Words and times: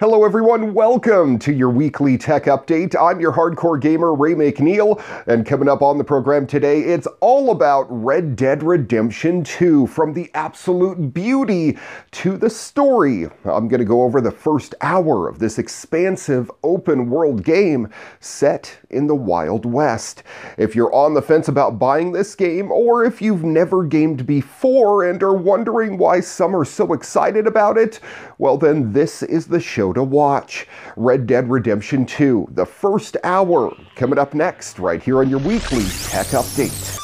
Hello, 0.00 0.24
everyone. 0.24 0.72
Welcome 0.72 1.38
to 1.40 1.52
your 1.52 1.68
weekly 1.68 2.16
tech 2.16 2.44
update. 2.44 2.96
I'm 2.98 3.20
your 3.20 3.34
hardcore 3.34 3.78
gamer, 3.78 4.14
Ray 4.14 4.32
McNeil, 4.32 4.98
and 5.26 5.44
coming 5.44 5.68
up 5.68 5.82
on 5.82 5.98
the 5.98 6.04
program 6.04 6.46
today, 6.46 6.80
it's 6.80 7.06
all 7.20 7.50
about 7.50 7.86
Red 7.90 8.34
Dead 8.34 8.62
Redemption 8.62 9.44
2 9.44 9.88
from 9.88 10.14
the 10.14 10.30
absolute 10.32 11.12
beauty 11.12 11.76
to 12.12 12.38
the 12.38 12.48
story. 12.48 13.24
I'm 13.44 13.68
going 13.68 13.80
to 13.80 13.84
go 13.84 14.00
over 14.00 14.22
the 14.22 14.30
first 14.30 14.74
hour 14.80 15.28
of 15.28 15.38
this 15.38 15.58
expansive 15.58 16.50
open 16.62 17.10
world 17.10 17.44
game 17.44 17.90
set 18.20 18.78
in 18.88 19.06
the 19.06 19.14
Wild 19.14 19.66
West. 19.66 20.22
If 20.56 20.74
you're 20.74 20.94
on 20.94 21.12
the 21.12 21.20
fence 21.20 21.48
about 21.48 21.78
buying 21.78 22.12
this 22.12 22.34
game, 22.34 22.72
or 22.72 23.04
if 23.04 23.20
you've 23.20 23.44
never 23.44 23.84
gamed 23.84 24.24
before 24.24 25.10
and 25.10 25.22
are 25.22 25.34
wondering 25.34 25.98
why 25.98 26.20
some 26.20 26.56
are 26.56 26.64
so 26.64 26.94
excited 26.94 27.46
about 27.46 27.76
it, 27.76 28.00
well, 28.38 28.56
then 28.56 28.94
this 28.94 29.22
is 29.22 29.46
the 29.46 29.60
show 29.60 29.89
to 29.94 30.02
watch. 30.02 30.66
Red 30.96 31.26
Dead 31.26 31.50
Redemption 31.50 32.06
2, 32.06 32.48
the 32.52 32.66
first 32.66 33.16
hour, 33.24 33.74
coming 33.96 34.18
up 34.18 34.34
next, 34.34 34.78
right 34.78 35.02
here 35.02 35.18
on 35.18 35.28
your 35.28 35.40
weekly 35.40 35.84
tech 36.08 36.26
update. 36.28 36.98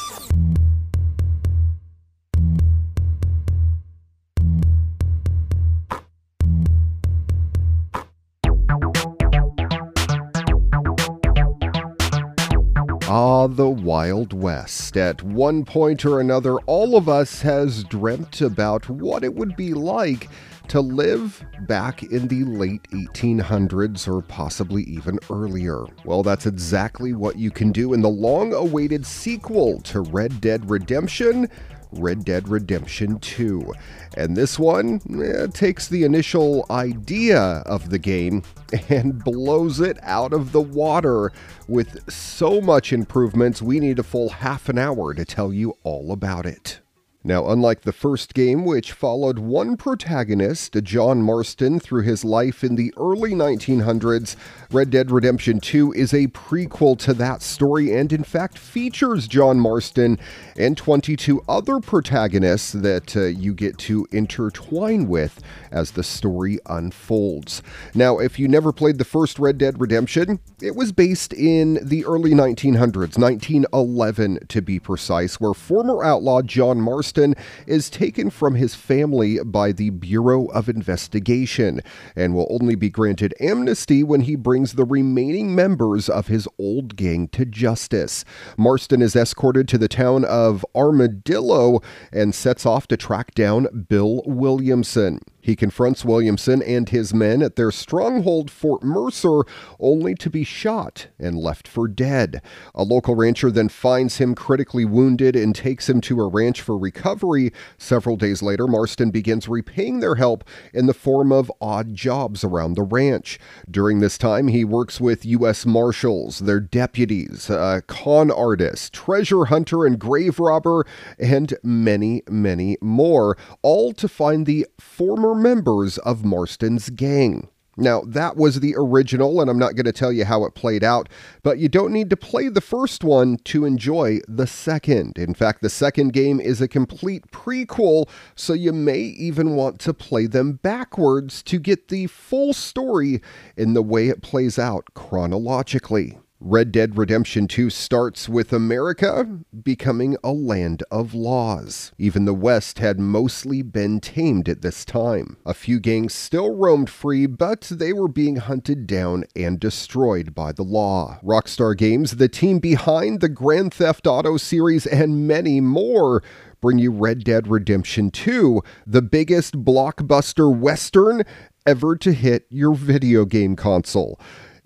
Ah, 13.09 13.47
the 13.47 13.69
Wild 13.69 14.33
West. 14.33 14.97
At 14.97 15.23
one 15.23 15.63
point 15.63 16.03
or 16.03 16.19
another, 16.19 16.57
all 16.65 16.97
of 16.97 17.07
us 17.07 17.41
has 17.41 17.85
dreamt 17.85 18.41
about 18.41 18.89
what 18.89 19.23
it 19.23 19.33
would 19.33 19.55
be 19.55 19.73
like 19.73 20.27
to 20.69 20.81
live 20.81 21.43
back 21.61 22.03
in 22.03 22.27
the 22.27 22.43
late 22.43 22.83
1800s 22.91 24.07
or 24.07 24.21
possibly 24.21 24.83
even 24.83 25.19
earlier. 25.29 25.85
Well, 26.05 26.23
that's 26.23 26.45
exactly 26.45 27.13
what 27.13 27.37
you 27.37 27.51
can 27.51 27.71
do 27.71 27.93
in 27.93 28.01
the 28.01 28.09
long 28.09 28.53
awaited 28.53 29.05
sequel 29.05 29.81
to 29.81 30.01
Red 30.01 30.41
Dead 30.41 30.69
Redemption. 30.69 31.49
Red 31.93 32.25
Dead 32.25 32.49
Redemption 32.49 33.19
2. 33.19 33.73
And 34.17 34.35
this 34.35 34.59
one 34.59 34.99
eh, 35.23 35.47
takes 35.47 35.87
the 35.87 36.03
initial 36.03 36.65
idea 36.69 37.39
of 37.65 37.89
the 37.89 37.99
game 37.99 38.43
and 38.89 39.23
blows 39.23 39.79
it 39.79 39.97
out 40.01 40.33
of 40.33 40.51
the 40.51 40.61
water 40.61 41.31
with 41.67 42.11
so 42.11 42.61
much 42.61 42.93
improvements, 42.93 43.61
we 43.61 43.79
need 43.79 43.99
a 43.99 44.03
full 44.03 44.29
half 44.29 44.69
an 44.69 44.77
hour 44.77 45.13
to 45.13 45.25
tell 45.25 45.53
you 45.53 45.77
all 45.83 46.11
about 46.11 46.45
it. 46.45 46.79
Now, 47.27 47.49
unlike 47.49 47.81
the 47.81 47.91
first 47.91 48.33
game, 48.33 48.63
which 48.63 48.93
followed 48.93 49.37
one 49.37 49.75
protagonist, 49.75 50.81
John 50.81 51.21
Marston, 51.21 51.77
through 51.77 52.03
his 52.03 52.23
life 52.23 52.63
in 52.63 52.75
the 52.75 52.93
early 52.95 53.31
1900s, 53.31 54.37
Red 54.71 54.91
Dead 54.91 55.11
Redemption 55.11 55.59
2 55.59 55.91
is 55.91 56.13
a 56.13 56.27
prequel 56.27 56.97
to 56.99 57.13
that 57.15 57.41
story 57.41 57.93
and, 57.93 58.13
in 58.13 58.23
fact, 58.23 58.57
features 58.57 59.27
John 59.27 59.59
Marston 59.59 60.17
and 60.55 60.77
22 60.77 61.43
other 61.49 61.81
protagonists 61.81 62.71
that 62.71 63.17
uh, 63.17 63.25
you 63.25 63.53
get 63.53 63.77
to 63.79 64.07
intertwine 64.13 65.09
with 65.09 65.41
as 65.69 65.91
the 65.91 66.03
story 66.03 66.59
unfolds. 66.67 67.61
Now, 67.93 68.19
if 68.19 68.39
you 68.39 68.47
never 68.47 68.71
played 68.71 68.99
the 68.99 69.03
first 69.03 69.37
Red 69.37 69.57
Dead 69.57 69.81
Redemption, 69.81 70.39
it 70.61 70.77
was 70.77 70.93
based 70.93 71.33
in 71.33 71.77
the 71.85 72.05
early 72.05 72.31
1900s, 72.31 73.17
1911 73.17 74.47
to 74.47 74.61
be 74.61 74.79
precise, 74.79 75.41
where 75.41 75.53
former 75.53 76.05
outlaw 76.05 76.41
John 76.41 76.79
Marston 76.79 77.16
is 77.65 77.89
taken 77.89 78.29
from 78.29 78.55
his 78.55 78.75
family 78.75 79.39
by 79.43 79.71
the 79.71 79.89
Bureau 79.89 80.45
of 80.45 80.69
Investigation 80.69 81.81
and 82.15 82.33
will 82.33 82.47
only 82.49 82.75
be 82.75 82.89
granted 82.89 83.33
amnesty 83.39 84.03
when 84.03 84.21
he 84.21 84.35
brings 84.35 84.73
the 84.73 84.85
remaining 84.85 85.55
members 85.55 86.09
of 86.09 86.27
his 86.27 86.47
old 86.57 86.95
gang 86.95 87.27
to 87.29 87.45
justice. 87.45 88.23
Marston 88.57 89.01
is 89.01 89.15
escorted 89.15 89.67
to 89.69 89.77
the 89.77 89.87
town 89.87 90.25
of 90.25 90.65
Armadillo 90.75 91.81
and 92.11 92.33
sets 92.35 92.65
off 92.65 92.87
to 92.87 92.97
track 92.97 93.33
down 93.33 93.85
Bill 93.87 94.21
Williamson. 94.25 95.19
He 95.47 95.55
confronts 95.55 96.03
Williamson 96.03 96.61
and 96.61 96.89
his 96.89 97.13
men 97.13 97.41
at 97.41 97.55
their 97.55 97.71
stronghold, 97.71 98.51
Fort 98.51 98.83
Mercer, 98.83 99.43
only 99.79 100.13
to 100.15 100.29
be 100.29 100.43
shot 100.43 101.07
and 101.17 101.37
left 101.37 101.69
for 101.69 101.87
dead. 101.87 102.41
A 102.75 102.83
local 102.83 103.15
rancher 103.15 103.49
then 103.49 103.69
finds 103.69 104.17
him 104.17 104.35
critically 104.35 104.83
wounded 104.83 105.37
and 105.37 105.55
takes 105.55 105.87
him 105.87 106.01
to 106.01 106.19
a 106.19 106.27
ranch 106.27 106.59
for 106.59 106.77
recovery. 106.77 107.53
Several 107.77 108.17
days 108.17 108.43
later, 108.43 108.67
Marston 108.67 109.09
begins 109.09 109.47
repaying 109.47 110.01
their 110.01 110.15
help 110.15 110.43
in 110.73 110.85
the 110.85 110.93
form 110.93 111.31
of 111.31 111.49
odd 111.61 111.95
jobs 111.95 112.43
around 112.43 112.73
the 112.73 112.83
ranch. 112.83 113.39
During 113.71 113.99
this 114.01 114.17
time, 114.17 114.49
he 114.49 114.65
works 114.65 114.99
with 114.99 115.25
U.S. 115.25 115.65
Marshals, 115.65 116.39
their 116.39 116.59
deputies, 116.59 117.49
a 117.49 117.83
con 117.87 118.31
artist, 118.31 118.91
treasure 118.91 119.45
hunter, 119.45 119.85
and 119.85 119.97
grave 119.97 120.41
robber, 120.41 120.85
and 121.17 121.53
many, 121.63 122.21
many 122.29 122.75
more, 122.81 123.37
all 123.61 123.93
to 123.93 124.09
find 124.09 124.45
the 124.45 124.67
former 124.77 125.36
members 125.37 125.97
of 125.99 126.25
Marston's 126.25 126.89
gang. 126.89 127.49
Now, 127.79 128.01
that 128.07 128.35
was 128.35 128.59
the 128.59 128.73
original, 128.75 129.39
and 129.39 129.51
I'm 129.51 129.59
not 129.59 129.75
going 129.75 129.85
to 129.85 129.91
tell 129.91 130.11
you 130.11 130.25
how 130.25 130.45
it 130.45 130.55
played 130.55 130.83
out, 130.83 131.09
but 131.43 131.59
you 131.59 131.69
don't 131.69 131.93
need 131.93 132.09
to 132.09 132.17
play 132.17 132.49
the 132.49 132.59
first 132.59 133.03
one 133.03 133.37
to 133.45 133.65
enjoy 133.65 134.19
the 134.27 134.47
second. 134.47 135.19
In 135.19 135.35
fact, 135.35 135.61
the 135.61 135.69
second 135.69 136.11
game 136.11 136.39
is 136.39 136.59
a 136.59 136.67
complete 136.67 137.29
prequel, 137.29 138.09
so 138.35 138.53
you 138.53 138.73
may 138.73 138.97
even 138.97 139.55
want 139.55 139.79
to 139.81 139.93
play 139.93 140.25
them 140.25 140.53
backwards 140.53 141.43
to 141.43 141.59
get 141.59 141.89
the 141.89 142.07
full 142.07 142.51
story 142.51 143.21
in 143.55 143.73
the 143.73 143.83
way 143.83 144.07
it 144.07 144.23
plays 144.23 144.57
out 144.57 144.87
chronologically. 144.95 146.17
Red 146.39 146.71
Dead 146.71 146.97
Redemption 146.97 147.47
2 147.47 147.71
starts 147.71 148.29
with 148.29 148.53
America 148.53 149.39
becoming 149.63 150.17
a 150.23 150.31
land 150.31 150.83
of 150.91 151.15
laws. 151.15 151.91
Even 151.97 152.25
the 152.25 152.33
West 152.33 152.77
had 152.77 152.99
mostly 152.99 153.63
been 153.63 153.99
tamed 153.99 154.47
at 154.47 154.61
this 154.61 154.85
time. 154.85 155.37
A 155.47 155.55
few 155.55 155.79
gangs 155.79 156.13
still 156.13 156.53
roamed 156.53 156.91
free, 156.91 157.25
but 157.25 157.61
they 157.61 157.91
were 157.91 158.07
being 158.07 158.35
hunted 158.35 158.85
down 158.85 159.23
and 159.35 159.59
destroyed 159.59 160.35
by 160.35 160.51
the 160.51 160.63
law. 160.63 161.19
Rockstar 161.23 161.75
Games, 161.75 162.17
the 162.17 162.29
team 162.29 162.59
behind 162.59 163.19
the 163.19 163.29
Grand 163.29 163.73
Theft 163.73 164.05
Auto 164.05 164.37
series 164.37 164.85
and 164.85 165.27
many 165.27 165.59
more, 165.59 166.21
bring 166.61 166.77
you 166.77 166.91
Red 166.91 167.23
Dead 167.23 167.47
Redemption 167.47 168.11
2, 168.11 168.61
the 168.85 169.01
biggest 169.01 169.63
blockbuster 169.65 170.55
western 170.55 171.23
ever 171.65 171.95
to 171.97 172.13
hit 172.13 172.45
your 172.49 172.75
video 172.75 173.25
game 173.25 173.55
console. 173.55 174.19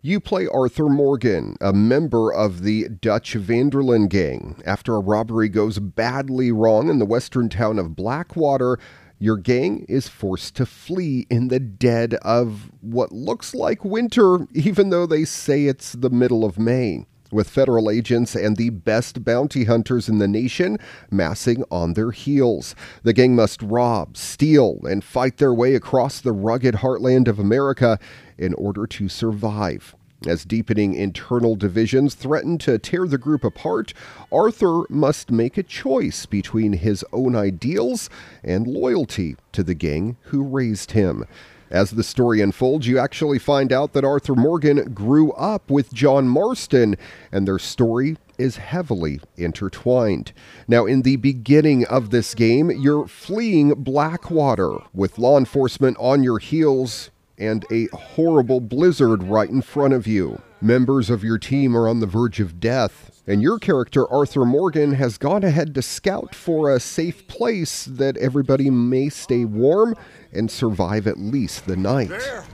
You 0.03 0.19
play 0.19 0.47
Arthur 0.47 0.89
Morgan, 0.89 1.57
a 1.61 1.73
member 1.73 2.33
of 2.33 2.63
the 2.63 2.89
Dutch 2.89 3.35
Van 3.35 3.69
der 3.69 3.83
Linde 3.83 4.09
gang. 4.09 4.59
After 4.65 4.95
a 4.95 4.99
robbery 4.99 5.47
goes 5.47 5.77
badly 5.77 6.51
wrong 6.51 6.89
in 6.89 6.97
the 6.97 7.05
western 7.05 7.49
town 7.49 7.77
of 7.77 7.95
Blackwater, 7.95 8.79
your 9.19 9.37
gang 9.37 9.85
is 9.87 10.07
forced 10.07 10.55
to 10.55 10.65
flee 10.65 11.27
in 11.29 11.49
the 11.49 11.59
dead 11.59 12.15
of 12.23 12.71
what 12.81 13.11
looks 13.11 13.53
like 13.53 13.85
winter, 13.85 14.47
even 14.55 14.89
though 14.89 15.05
they 15.05 15.23
say 15.23 15.65
it's 15.65 15.91
the 15.91 16.09
middle 16.09 16.43
of 16.43 16.57
May 16.57 17.05
with 17.31 17.49
federal 17.49 17.89
agents 17.89 18.35
and 18.35 18.57
the 18.57 18.69
best 18.69 19.23
bounty 19.23 19.63
hunters 19.65 20.09
in 20.09 20.17
the 20.17 20.27
nation 20.27 20.77
massing 21.09 21.63
on 21.71 21.93
their 21.93 22.11
heels. 22.11 22.75
The 23.03 23.13
gang 23.13 23.35
must 23.35 23.61
rob, 23.61 24.17
steal, 24.17 24.79
and 24.83 25.03
fight 25.03 25.37
their 25.37 25.53
way 25.53 25.75
across 25.75 26.19
the 26.19 26.33
rugged 26.33 26.75
heartland 26.75 27.27
of 27.27 27.39
America 27.39 27.99
in 28.41 28.53
order 28.55 28.85
to 28.87 29.07
survive. 29.07 29.95
As 30.27 30.45
deepening 30.45 30.93
internal 30.93 31.55
divisions 31.55 32.13
threaten 32.13 32.59
to 32.59 32.77
tear 32.77 33.07
the 33.07 33.17
group 33.17 33.43
apart, 33.43 33.93
Arthur 34.31 34.83
must 34.89 35.31
make 35.31 35.57
a 35.57 35.63
choice 35.63 36.27
between 36.27 36.73
his 36.73 37.03
own 37.11 37.35
ideals 37.35 38.09
and 38.43 38.67
loyalty 38.67 39.35
to 39.53 39.63
the 39.63 39.73
gang 39.73 40.17
who 40.25 40.43
raised 40.43 40.91
him. 40.91 41.25
As 41.71 41.91
the 41.91 42.03
story 42.03 42.41
unfolds, 42.41 42.85
you 42.85 42.99
actually 42.99 43.39
find 43.39 43.71
out 43.71 43.93
that 43.93 44.03
Arthur 44.03 44.35
Morgan 44.35 44.93
grew 44.93 45.31
up 45.31 45.71
with 45.71 45.93
John 45.93 46.27
Marston, 46.27 46.97
and 47.31 47.47
their 47.47 47.57
story 47.57 48.17
is 48.37 48.57
heavily 48.57 49.21
intertwined. 49.37 50.33
Now, 50.67 50.85
in 50.85 51.03
the 51.03 51.15
beginning 51.15 51.85
of 51.85 52.09
this 52.09 52.35
game, 52.35 52.69
you're 52.69 53.07
fleeing 53.07 53.73
Blackwater 53.75 54.79
with 54.93 55.17
law 55.17 55.37
enforcement 55.37 55.95
on 55.99 56.23
your 56.23 56.39
heels 56.39 57.09
and 57.41 57.65
a 57.71 57.87
horrible 57.87 58.61
blizzard 58.61 59.23
right 59.23 59.49
in 59.49 59.63
front 59.63 59.93
of 59.93 60.05
you. 60.05 60.39
Members 60.61 61.09
of 61.09 61.23
your 61.23 61.39
team 61.39 61.75
are 61.75 61.89
on 61.89 61.99
the 61.99 62.05
verge 62.05 62.39
of 62.39 62.59
death, 62.59 63.23
and 63.25 63.41
your 63.41 63.57
character, 63.57 64.07
Arthur 64.09 64.45
Morgan, 64.45 64.93
has 64.93 65.17
gone 65.17 65.43
ahead 65.43 65.73
to 65.73 65.81
scout 65.81 66.35
for 66.35 66.71
a 66.71 66.79
safe 66.79 67.27
place 67.27 67.85
that 67.85 68.15
everybody 68.17 68.69
may 68.69 69.09
stay 69.09 69.43
warm 69.43 69.95
and 70.31 70.51
survive 70.51 71.07
at 71.07 71.17
least 71.17 71.65
the 71.65 71.75
night. 71.75 72.09
There! 72.09 72.45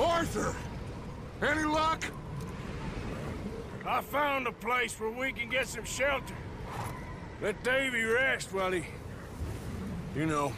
Arthur! 0.00 0.56
Any 1.42 1.64
luck? 1.64 2.02
I 3.86 4.00
found 4.00 4.46
a 4.46 4.52
place 4.52 4.98
where 4.98 5.10
we 5.10 5.32
can 5.32 5.50
get 5.50 5.68
some 5.68 5.84
shelter. 5.84 6.34
Let 7.42 7.62
Davy 7.62 8.04
rest 8.04 8.54
while 8.54 8.72
he... 8.72 8.84
You 10.16 10.24
know. 10.24 10.52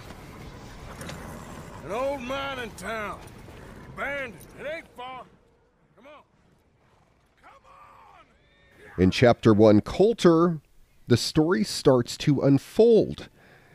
An 1.85 1.93
old 1.93 2.23
mining 2.23 2.71
town. 2.79 3.19
abandoned. 3.93 4.41
It 4.59 4.67
ain't 4.75 4.87
far. 4.97 5.25
Come 5.95 6.07
on. 6.07 6.23
Come 7.43 7.63
on! 7.67 9.03
In 9.03 9.11
Chapter 9.11 9.53
1, 9.53 9.83
Colter, 9.83 10.61
the 11.09 11.19
story 11.19 11.63
starts 11.63 12.17
to 12.17 12.41
unfold, 12.41 13.29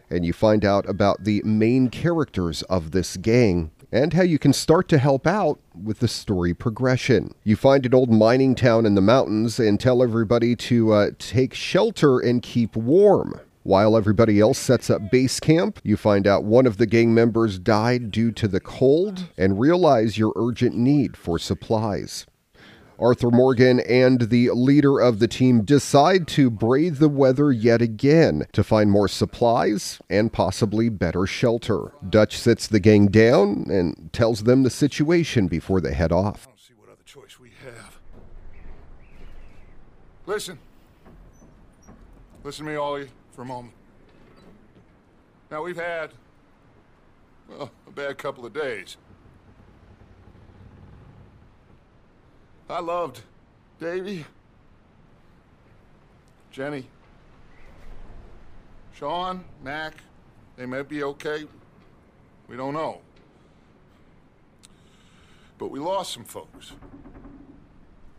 and 0.09 0.25
you 0.25 0.33
find 0.33 0.65
out 0.65 0.89
about 0.89 1.23
the 1.23 1.43
main 1.45 1.89
characters 1.89 2.63
of 2.63 2.91
this 2.91 3.15
gang 3.15 3.69
and 3.91 4.13
how 4.13 4.23
you 4.23 4.39
can 4.39 4.53
start 4.53 4.87
to 4.89 4.97
help 4.97 5.27
out 5.27 5.59
with 5.79 5.99
the 5.99 6.07
story 6.07 6.55
progression. 6.55 7.35
You 7.43 7.55
find 7.55 7.85
an 7.85 7.93
old 7.93 8.11
mining 8.11 8.55
town 8.55 8.87
in 8.87 8.95
the 8.95 9.01
mountains 9.01 9.59
and 9.59 9.79
tell 9.79 10.01
everybody 10.01 10.55
to 10.55 10.93
uh, 10.93 11.11
take 11.19 11.53
shelter 11.53 12.17
and 12.17 12.41
keep 12.41 12.75
warm. 12.75 13.39
While 13.69 13.95
everybody 13.95 14.39
else 14.39 14.57
sets 14.57 14.89
up 14.89 15.11
base 15.11 15.39
camp, 15.39 15.79
you 15.83 15.95
find 15.95 16.25
out 16.25 16.43
one 16.43 16.65
of 16.65 16.77
the 16.77 16.87
gang 16.87 17.13
members 17.13 17.59
died 17.59 18.09
due 18.09 18.31
to 18.31 18.47
the 18.47 18.59
cold 18.59 19.27
and 19.37 19.59
realize 19.59 20.17
your 20.17 20.33
urgent 20.35 20.75
need 20.75 21.15
for 21.15 21.37
supplies. 21.37 22.25
Arthur 22.97 23.29
Morgan 23.29 23.79
and 23.81 24.21
the 24.31 24.49
leader 24.49 24.99
of 24.99 25.19
the 25.19 25.27
team 25.27 25.61
decide 25.61 26.27
to 26.29 26.49
brave 26.49 26.97
the 26.97 27.09
weather 27.09 27.51
yet 27.51 27.79
again 27.79 28.47
to 28.53 28.63
find 28.63 28.89
more 28.89 29.07
supplies 29.07 29.99
and 30.09 30.33
possibly 30.33 30.89
better 30.89 31.27
shelter. 31.27 31.91
Dutch 32.09 32.39
sits 32.39 32.65
the 32.65 32.79
gang 32.79 33.05
down 33.05 33.67
and 33.69 34.09
tells 34.11 34.45
them 34.45 34.63
the 34.63 34.71
situation 34.71 35.47
before 35.47 35.79
they 35.79 35.93
head 35.93 36.11
off. 36.11 36.47
I 36.47 36.49
don't 36.49 36.59
see 36.59 36.73
what 36.73 36.89
other 36.89 37.03
choice 37.05 37.39
we 37.39 37.51
have. 37.63 37.99
Listen. 40.25 40.57
Listen 42.43 42.65
to 42.65 42.71
me, 42.71 42.77
all 42.77 42.95
of 42.95 43.01
you, 43.03 43.09
for 43.39 43.43
a 43.43 43.45
moment. 43.45 43.73
Now, 45.49 45.63
we've 45.63 45.77
had, 45.77 46.11
well, 47.47 47.71
a 47.87 47.91
bad 47.91 48.17
couple 48.17 48.45
of 48.45 48.51
days. 48.51 48.97
I 52.69 52.81
loved 52.81 53.21
Davy, 53.79 54.25
Jenny, 56.51 56.85
Sean, 58.93 59.45
Mac. 59.63 59.93
They 60.57 60.65
may 60.65 60.81
be 60.81 61.03
okay. 61.03 61.45
We 62.49 62.57
don't 62.57 62.73
know. 62.73 62.99
But 65.57 65.71
we 65.71 65.79
lost 65.79 66.11
some 66.11 66.25
folks. 66.25 66.73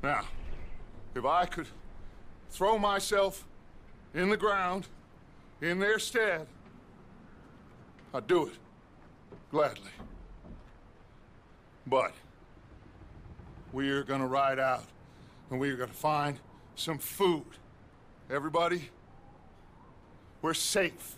Now, 0.02 0.22
if 1.14 1.26
I 1.26 1.44
could 1.44 1.66
throw 2.48 2.78
myself 2.78 3.44
in 4.14 4.30
the 4.30 4.38
ground 4.38 4.86
in 5.60 5.78
their 5.78 5.98
stead, 5.98 6.46
I'd 8.14 8.26
do 8.26 8.46
it. 8.46 8.54
Gladly. 9.50 9.90
But 11.86 12.12
we 13.72 13.88
are 13.90 14.02
gonna 14.02 14.26
ride 14.26 14.58
out 14.58 14.84
and 15.50 15.58
we 15.58 15.70
are 15.70 15.76
gonna 15.76 15.92
find 15.92 16.38
some 16.76 16.98
food. 16.98 17.44
Everybody, 18.30 18.88
we're 20.40 20.54
safe 20.54 21.16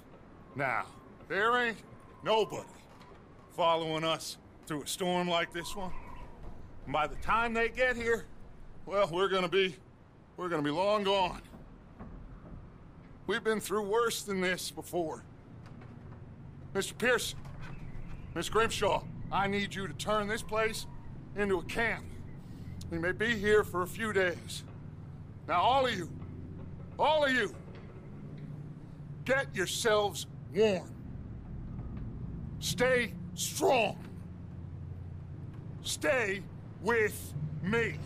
now. 0.56 0.86
There 1.28 1.56
ain't 1.58 1.78
nobody 2.22 2.66
following 3.54 4.04
us 4.04 4.38
through 4.66 4.82
a 4.82 4.86
storm 4.86 5.28
like 5.28 5.52
this 5.52 5.76
one. 5.76 5.92
And 6.84 6.92
by 6.92 7.06
the 7.06 7.16
time 7.16 7.52
they 7.52 7.68
get 7.68 7.96
here, 7.96 8.24
well, 8.86 9.08
we're 9.12 9.28
gonna 9.28 9.48
be, 9.48 9.76
we're 10.36 10.48
gonna 10.48 10.62
be 10.62 10.70
long 10.70 11.04
gone. 11.04 11.42
We've 13.32 13.42
been 13.42 13.60
through 13.60 13.84
worse 13.84 14.24
than 14.24 14.42
this 14.42 14.70
before. 14.70 15.24
Mr. 16.74 16.98
Pearson, 16.98 17.38
Miss 18.34 18.50
Grimshaw, 18.50 19.04
I 19.32 19.46
need 19.46 19.74
you 19.74 19.88
to 19.88 19.94
turn 19.94 20.28
this 20.28 20.42
place 20.42 20.84
into 21.34 21.58
a 21.58 21.62
camp. 21.62 22.04
We 22.90 22.98
may 22.98 23.12
be 23.12 23.34
here 23.34 23.64
for 23.64 23.84
a 23.84 23.86
few 23.86 24.12
days. 24.12 24.64
Now, 25.48 25.62
all 25.62 25.86
of 25.86 25.94
you, 25.94 26.10
all 26.98 27.24
of 27.24 27.32
you, 27.32 27.54
get 29.24 29.46
yourselves 29.56 30.26
warm. 30.54 30.94
Stay 32.58 33.14
strong. 33.32 33.96
Stay 35.80 36.42
with 36.82 37.32
me. 37.62 37.98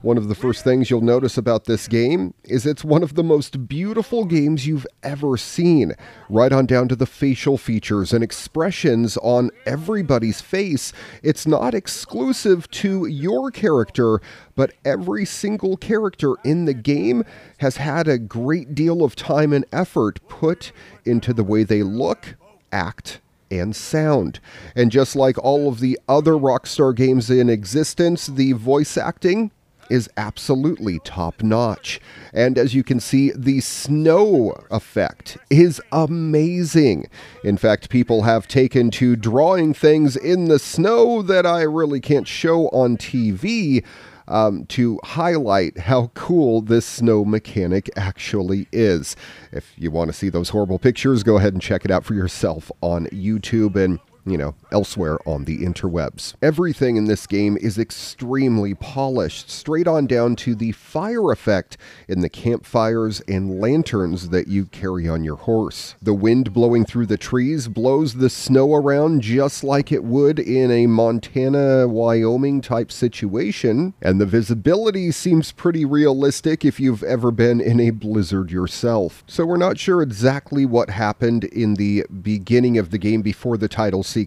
One 0.00 0.16
of 0.16 0.28
the 0.28 0.36
first 0.36 0.62
things 0.62 0.90
you'll 0.90 1.00
notice 1.00 1.36
about 1.36 1.64
this 1.64 1.88
game 1.88 2.32
is 2.44 2.64
it's 2.64 2.84
one 2.84 3.02
of 3.02 3.16
the 3.16 3.24
most 3.24 3.66
beautiful 3.66 4.24
games 4.24 4.64
you've 4.64 4.86
ever 5.02 5.36
seen, 5.36 5.92
right 6.30 6.52
on 6.52 6.66
down 6.66 6.86
to 6.88 6.96
the 6.96 7.04
facial 7.04 7.58
features 7.58 8.12
and 8.12 8.22
expressions 8.22 9.16
on 9.16 9.50
everybody's 9.66 10.40
face. 10.40 10.92
It's 11.24 11.48
not 11.48 11.74
exclusive 11.74 12.70
to 12.70 13.06
your 13.06 13.50
character, 13.50 14.20
but 14.54 14.72
every 14.84 15.24
single 15.24 15.76
character 15.76 16.34
in 16.44 16.66
the 16.66 16.74
game 16.74 17.24
has 17.58 17.78
had 17.78 18.06
a 18.06 18.18
great 18.18 18.76
deal 18.76 19.02
of 19.02 19.16
time 19.16 19.52
and 19.52 19.64
effort 19.72 20.20
put 20.28 20.70
into 21.04 21.32
the 21.34 21.42
way 21.42 21.64
they 21.64 21.82
look, 21.82 22.36
act, 22.70 23.20
and 23.50 23.74
sound. 23.74 24.38
And 24.76 24.92
just 24.92 25.16
like 25.16 25.38
all 25.38 25.68
of 25.68 25.80
the 25.80 25.98
other 26.08 26.34
Rockstar 26.34 26.94
games 26.94 27.30
in 27.30 27.50
existence, 27.50 28.28
the 28.28 28.52
voice 28.52 28.96
acting 28.96 29.50
is 29.90 30.08
absolutely 30.16 30.98
top 31.00 31.42
notch. 31.42 32.00
And 32.32 32.58
as 32.58 32.74
you 32.74 32.84
can 32.84 33.00
see, 33.00 33.32
the 33.34 33.60
snow 33.60 34.52
effect 34.70 35.38
is 35.50 35.80
amazing. 35.92 37.08
In 37.44 37.56
fact, 37.56 37.90
people 37.90 38.22
have 38.22 38.48
taken 38.48 38.90
to 38.92 39.16
drawing 39.16 39.74
things 39.74 40.16
in 40.16 40.46
the 40.46 40.58
snow 40.58 41.22
that 41.22 41.46
I 41.46 41.62
really 41.62 42.00
can't 42.00 42.28
show 42.28 42.68
on 42.68 42.96
TV. 42.96 43.84
Um, 44.30 44.66
to 44.66 45.00
highlight 45.04 45.78
how 45.78 46.10
cool 46.12 46.60
this 46.60 46.84
snow 46.84 47.24
mechanic 47.24 47.88
actually 47.96 48.66
is. 48.70 49.16
If 49.52 49.72
you 49.78 49.90
want 49.90 50.10
to 50.10 50.12
see 50.12 50.28
those 50.28 50.50
horrible 50.50 50.78
pictures, 50.78 51.22
go 51.22 51.38
ahead 51.38 51.54
and 51.54 51.62
check 51.62 51.86
it 51.86 51.90
out 51.90 52.04
for 52.04 52.12
yourself 52.12 52.70
on 52.82 53.06
YouTube. 53.06 53.74
And 53.82 53.98
you 54.24 54.36
know, 54.36 54.54
elsewhere 54.72 55.18
on 55.26 55.44
the 55.44 55.58
interwebs. 55.58 56.34
Everything 56.42 56.96
in 56.96 57.06
this 57.06 57.26
game 57.26 57.56
is 57.60 57.78
extremely 57.78 58.74
polished, 58.74 59.50
straight 59.50 59.86
on 59.86 60.06
down 60.06 60.36
to 60.36 60.54
the 60.54 60.72
fire 60.72 61.32
effect 61.32 61.76
in 62.08 62.20
the 62.20 62.28
campfires 62.28 63.20
and 63.28 63.60
lanterns 63.60 64.28
that 64.30 64.48
you 64.48 64.66
carry 64.66 65.08
on 65.08 65.24
your 65.24 65.36
horse. 65.36 65.94
The 66.02 66.14
wind 66.14 66.52
blowing 66.52 66.84
through 66.84 67.06
the 67.06 67.16
trees 67.16 67.68
blows 67.68 68.14
the 68.14 68.30
snow 68.30 68.74
around 68.74 69.22
just 69.22 69.64
like 69.64 69.92
it 69.92 70.04
would 70.04 70.38
in 70.38 70.70
a 70.70 70.86
Montana, 70.86 71.88
Wyoming 71.88 72.60
type 72.60 72.92
situation, 72.92 73.94
and 74.02 74.20
the 74.20 74.26
visibility 74.26 75.10
seems 75.10 75.52
pretty 75.52 75.84
realistic 75.84 76.64
if 76.64 76.78
you've 76.80 77.02
ever 77.02 77.30
been 77.30 77.60
in 77.60 77.80
a 77.80 77.90
blizzard 77.90 78.50
yourself. 78.50 79.24
So 79.26 79.44
we're 79.44 79.56
not 79.56 79.78
sure 79.78 80.02
exactly 80.02 80.66
what 80.66 80.90
happened 80.90 81.44
in 81.44 81.74
the 81.74 82.04
beginning 82.22 82.78
of 82.78 82.90
the 82.90 82.98
game 82.98 83.22
before 83.22 83.56
the 83.56 83.68
title 83.68 84.02
sequence, 84.02 84.17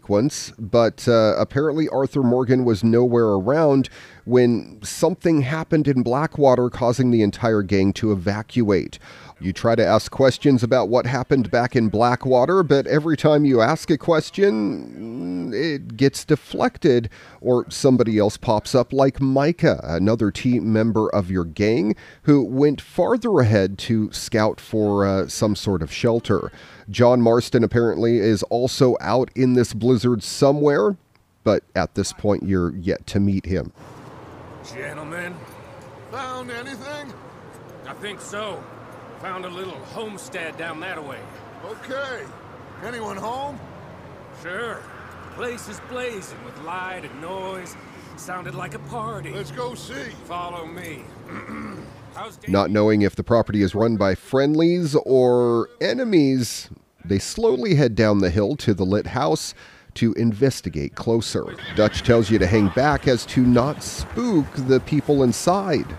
but 0.58 1.08
uh, 1.08 1.36
apparently 1.38 1.88
Arthur 1.90 2.24
Morgan 2.24 2.66
was 2.66 2.84
nowhere 2.84 3.28
around 3.28 3.90
when 4.26 4.80
something 4.84 5.42
happened 5.42 5.88
in 5.88 6.04
Blackwater, 6.04 6.70
causing 6.70 7.12
the 7.12 7.22
entire 7.22 7.62
gang 7.62 7.94
to 7.94 8.12
evacuate. 8.12 9.00
You 9.42 9.52
try 9.52 9.76
to 9.76 9.86
ask 9.86 10.12
questions 10.12 10.62
about 10.62 10.90
what 10.90 11.06
happened 11.06 11.50
back 11.50 11.76
in 11.76 11.90
Blackwater, 11.90 12.64
but 12.64 12.86
every 12.88 13.18
time 13.18 13.44
you 13.44 13.60
ask 13.60 13.90
a 13.90 13.98
question, 13.98 15.52
it 15.54 15.98
gets 15.98 16.24
deflected, 16.24 17.10
or 17.42 17.70
somebody 17.70 18.20
else 18.20 18.38
pops 18.38 18.76
up, 18.76 18.94
like 18.94 19.20
Micah, 19.20 19.80
another 19.84 20.32
team 20.32 20.72
member 20.72 21.10
of 21.10 21.32
your 21.32 21.44
gang, 21.44 21.96
who 22.24 22.44
went 22.44 22.80
farther 22.80 23.40
ahead 23.40 23.78
to 23.80 24.12
scout 24.12 24.62
for 24.62 25.06
uh, 25.06 25.28
some 25.28 25.56
sort 25.56 25.82
of 25.82 25.92
shelter. 25.92 26.52
John 26.90 27.22
Marston 27.22 27.64
apparently 27.64 28.18
is 28.20 28.44
also 28.44 28.96
out 29.02 29.32
in 29.36 29.54
this 29.54 29.74
blizzard 29.74 30.22
somewhere, 30.22 30.96
but 31.44 31.64
at 31.76 31.96
this 31.96 32.14
point, 32.14 32.44
you're 32.44 32.76
yet 32.76 33.08
to 33.08 33.20
meet 33.20 33.48
him. 33.48 33.74
Gentlemen, 34.72 35.36
Found 36.12 36.52
anything? 36.52 37.14
I 37.88 37.94
think 37.94 38.20
so. 38.20 38.62
Found 39.22 39.46
a 39.46 39.50
little 39.50 39.78
homestead 39.94 40.58
down 40.58 40.80
that 40.80 41.04
way. 41.04 41.20
Okay. 41.63 42.24
Anyone 42.84 43.18
home? 43.18 43.60
Sure. 44.42 44.82
The 45.30 45.36
Place 45.36 45.68
is 45.68 45.80
blazing 45.90 46.44
with 46.44 46.58
light 46.63 47.01
and 47.06 47.22
noise. 47.22 47.75
Sounded 48.18 48.56
like 48.56 48.74
a 48.74 48.80
party. 48.80 49.32
Let's 49.32 49.51
go 49.51 49.75
see. 49.75 50.10
Follow 50.25 50.66
me. 50.66 51.04
How's 52.16 52.40
Not 52.48 52.72
knowing 52.72 53.04
if 53.04 53.16
the 53.16 53.24
property 53.24 53.62
is 53.62 53.75
run 53.75 53.96
by 53.96 54.16
friendlies 54.16 54.96
or 54.96 55.70
enemies, 55.80 56.70
they 57.06 57.20
slowly 57.20 57.75
head 57.75 57.96
down 57.96 58.20
the 58.20 58.32
hill 58.32 58.56
to 58.58 58.74
the 58.74 58.86
lit 58.86 59.08
house 59.08 59.54
to 59.96 60.13
investigate 60.13 60.96
closer. 60.96 61.46
Dutch 61.75 62.01
tells 62.01 62.30
you 62.30 62.40
to 62.40 62.48
hang 62.48 62.70
back 62.70 63.08
as 63.08 63.25
to 63.28 63.42
not 63.42 63.84
spook 63.84 64.46
the 64.56 64.80
people 64.80 65.24
inside. 65.24 65.96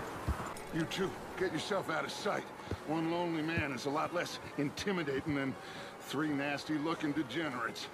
You 0.75 0.83
two, 0.83 1.09
get 1.43 1.51
yourself 1.51 1.89
out 1.89 2.05
of 2.05 2.11
sight. 2.11 2.45
One 2.87 3.11
lonely 3.11 3.41
man 3.41 3.73
is 3.73 3.85
a 3.85 3.89
lot 3.89 4.13
less 4.13 4.39
intimidating 4.57 5.35
than 5.35 5.53
three 5.99 6.29
nasty-looking 6.29 7.11
degenerates. 7.11 7.87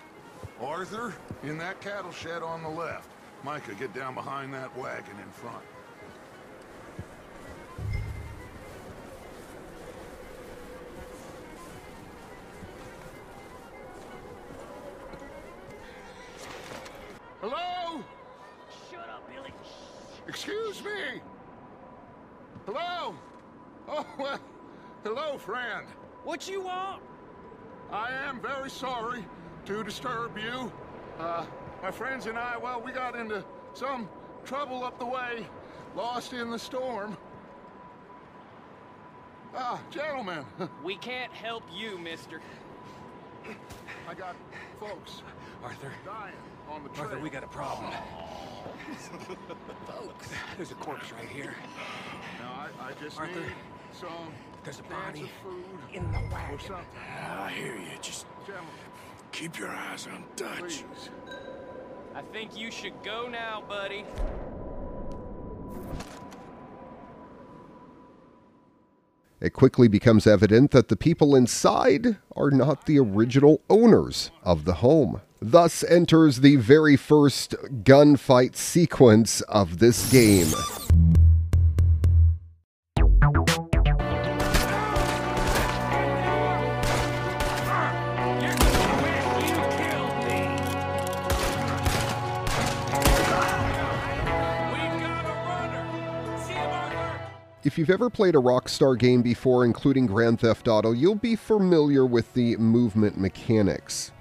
Arthur, 0.62 1.16
in 1.42 1.58
that 1.58 1.82
cattle 1.82 2.12
shed 2.12 2.44
on 2.44 2.62
the 2.62 2.70
left. 2.70 3.10
Micah, 3.44 3.74
get 3.74 3.92
down 3.96 4.14
behind 4.14 4.54
that 4.54 4.78
wagon 4.78 5.16
in 5.18 5.32
front. 5.32 5.64
Hello? 17.42 18.04
Shut 18.92 19.10
up, 19.10 19.28
Billy. 19.34 19.52
Excuse 20.28 20.84
me? 20.84 21.20
Hello? 22.68 23.16
Oh, 23.92 24.06
well, 24.20 24.40
hello, 25.04 25.38
friend. 25.40 25.88
What 26.24 26.48
you 26.48 26.62
want? 26.62 27.02
I 27.92 28.12
am 28.12 28.40
very 28.40 28.70
sorry 28.70 29.26
to 29.66 29.84
disturb 29.84 30.38
you. 30.38 30.72
Uh, 31.18 31.44
my 31.82 31.90
friends 31.90 32.28
and 32.28 32.38
I, 32.38 32.56
well, 32.56 32.80
we 32.80 32.92
got 32.92 33.16
into 33.16 33.44
some 33.74 34.08
trouble 34.46 34.84
up 34.84 35.00
the 35.00 35.08
way, 35.08 35.48
lost 35.96 36.34
in 36.34 36.52
the 36.52 36.60
storm. 36.60 37.18
Ah, 39.56 39.82
gentlemen, 39.90 40.46
We 40.84 40.96
can't 40.98 41.34
help 41.34 41.64
you, 41.76 41.98
mister. 41.98 42.42
I 44.08 44.14
got 44.14 44.36
folks 44.80 45.24
Arthur, 45.64 45.92
dying 46.06 46.36
on 46.70 46.84
the 46.84 46.90
trail. 46.90 47.06
Arthur, 47.06 47.20
we 47.20 47.32
got 47.32 47.44
a 47.44 47.48
problem. 47.48 47.92
Folks, 49.88 50.30
there's 50.58 50.72
a 50.72 50.76
corpse 50.76 51.12
right 51.14 51.28
here. 51.30 51.56
Now, 52.40 52.68
I, 52.82 52.90
I 52.90 52.92
just 53.02 53.18
Arthur, 53.20 53.40
need 53.40 53.50
some 53.94 54.10
There's 54.64 54.80
a 54.80 54.84
cans 54.84 54.94
body 55.06 55.22
of 55.24 55.30
food 55.44 55.64
in 55.94 56.12
the 56.12 56.18
or 56.18 56.30
wagon. 56.32 56.60
something. 56.60 56.86
Ah, 57.18 57.46
I 57.46 57.52
hear 57.52 57.76
you. 57.76 57.98
Just 58.02 58.26
Gentlemen, 58.46 58.72
keep 59.32 59.58
your 59.60 59.70
eyes 59.70 60.08
on 60.08 60.24
Dutch. 60.36 60.60
please. 60.60 61.10
I 62.16 62.22
think 62.34 62.58
you 62.58 62.72
should 62.72 63.02
go 63.04 63.28
now, 63.30 63.64
buddy. 63.68 64.04
It 69.42 69.54
quickly 69.54 69.88
becomes 69.88 70.28
evident 70.28 70.72
that 70.72 70.90
the 70.90 70.98
people 70.98 71.34
inside 71.36 72.18
are 72.36 72.52
not 72.52 72.86
the 72.86 73.00
original 73.00 73.62
owners 73.70 74.32
of 74.44 74.66
the 74.66 74.76
home. 74.76 75.22
Thus 75.42 75.82
enters 75.86 76.42
the 76.42 76.58
very 76.58 76.98
first 76.98 77.56
gunfight 77.84 78.58
sequence 78.58 79.40
of 79.42 79.80
this 79.80 80.12
game. 80.12 80.48
If 97.70 97.78
you've 97.78 97.92
ever 97.92 98.10
played 98.10 98.34
a 98.34 98.40
Rockstar 98.40 98.98
game 98.98 99.22
before, 99.22 99.64
including 99.64 100.08
Grand 100.08 100.40
Theft 100.40 100.68
Auto, 100.68 100.92
you'll 100.92 101.14
be 101.14 101.36
familiar 101.36 102.04
with 102.04 102.34
the 102.34 102.58
movement 102.58 103.20
mechanics. 103.20 104.12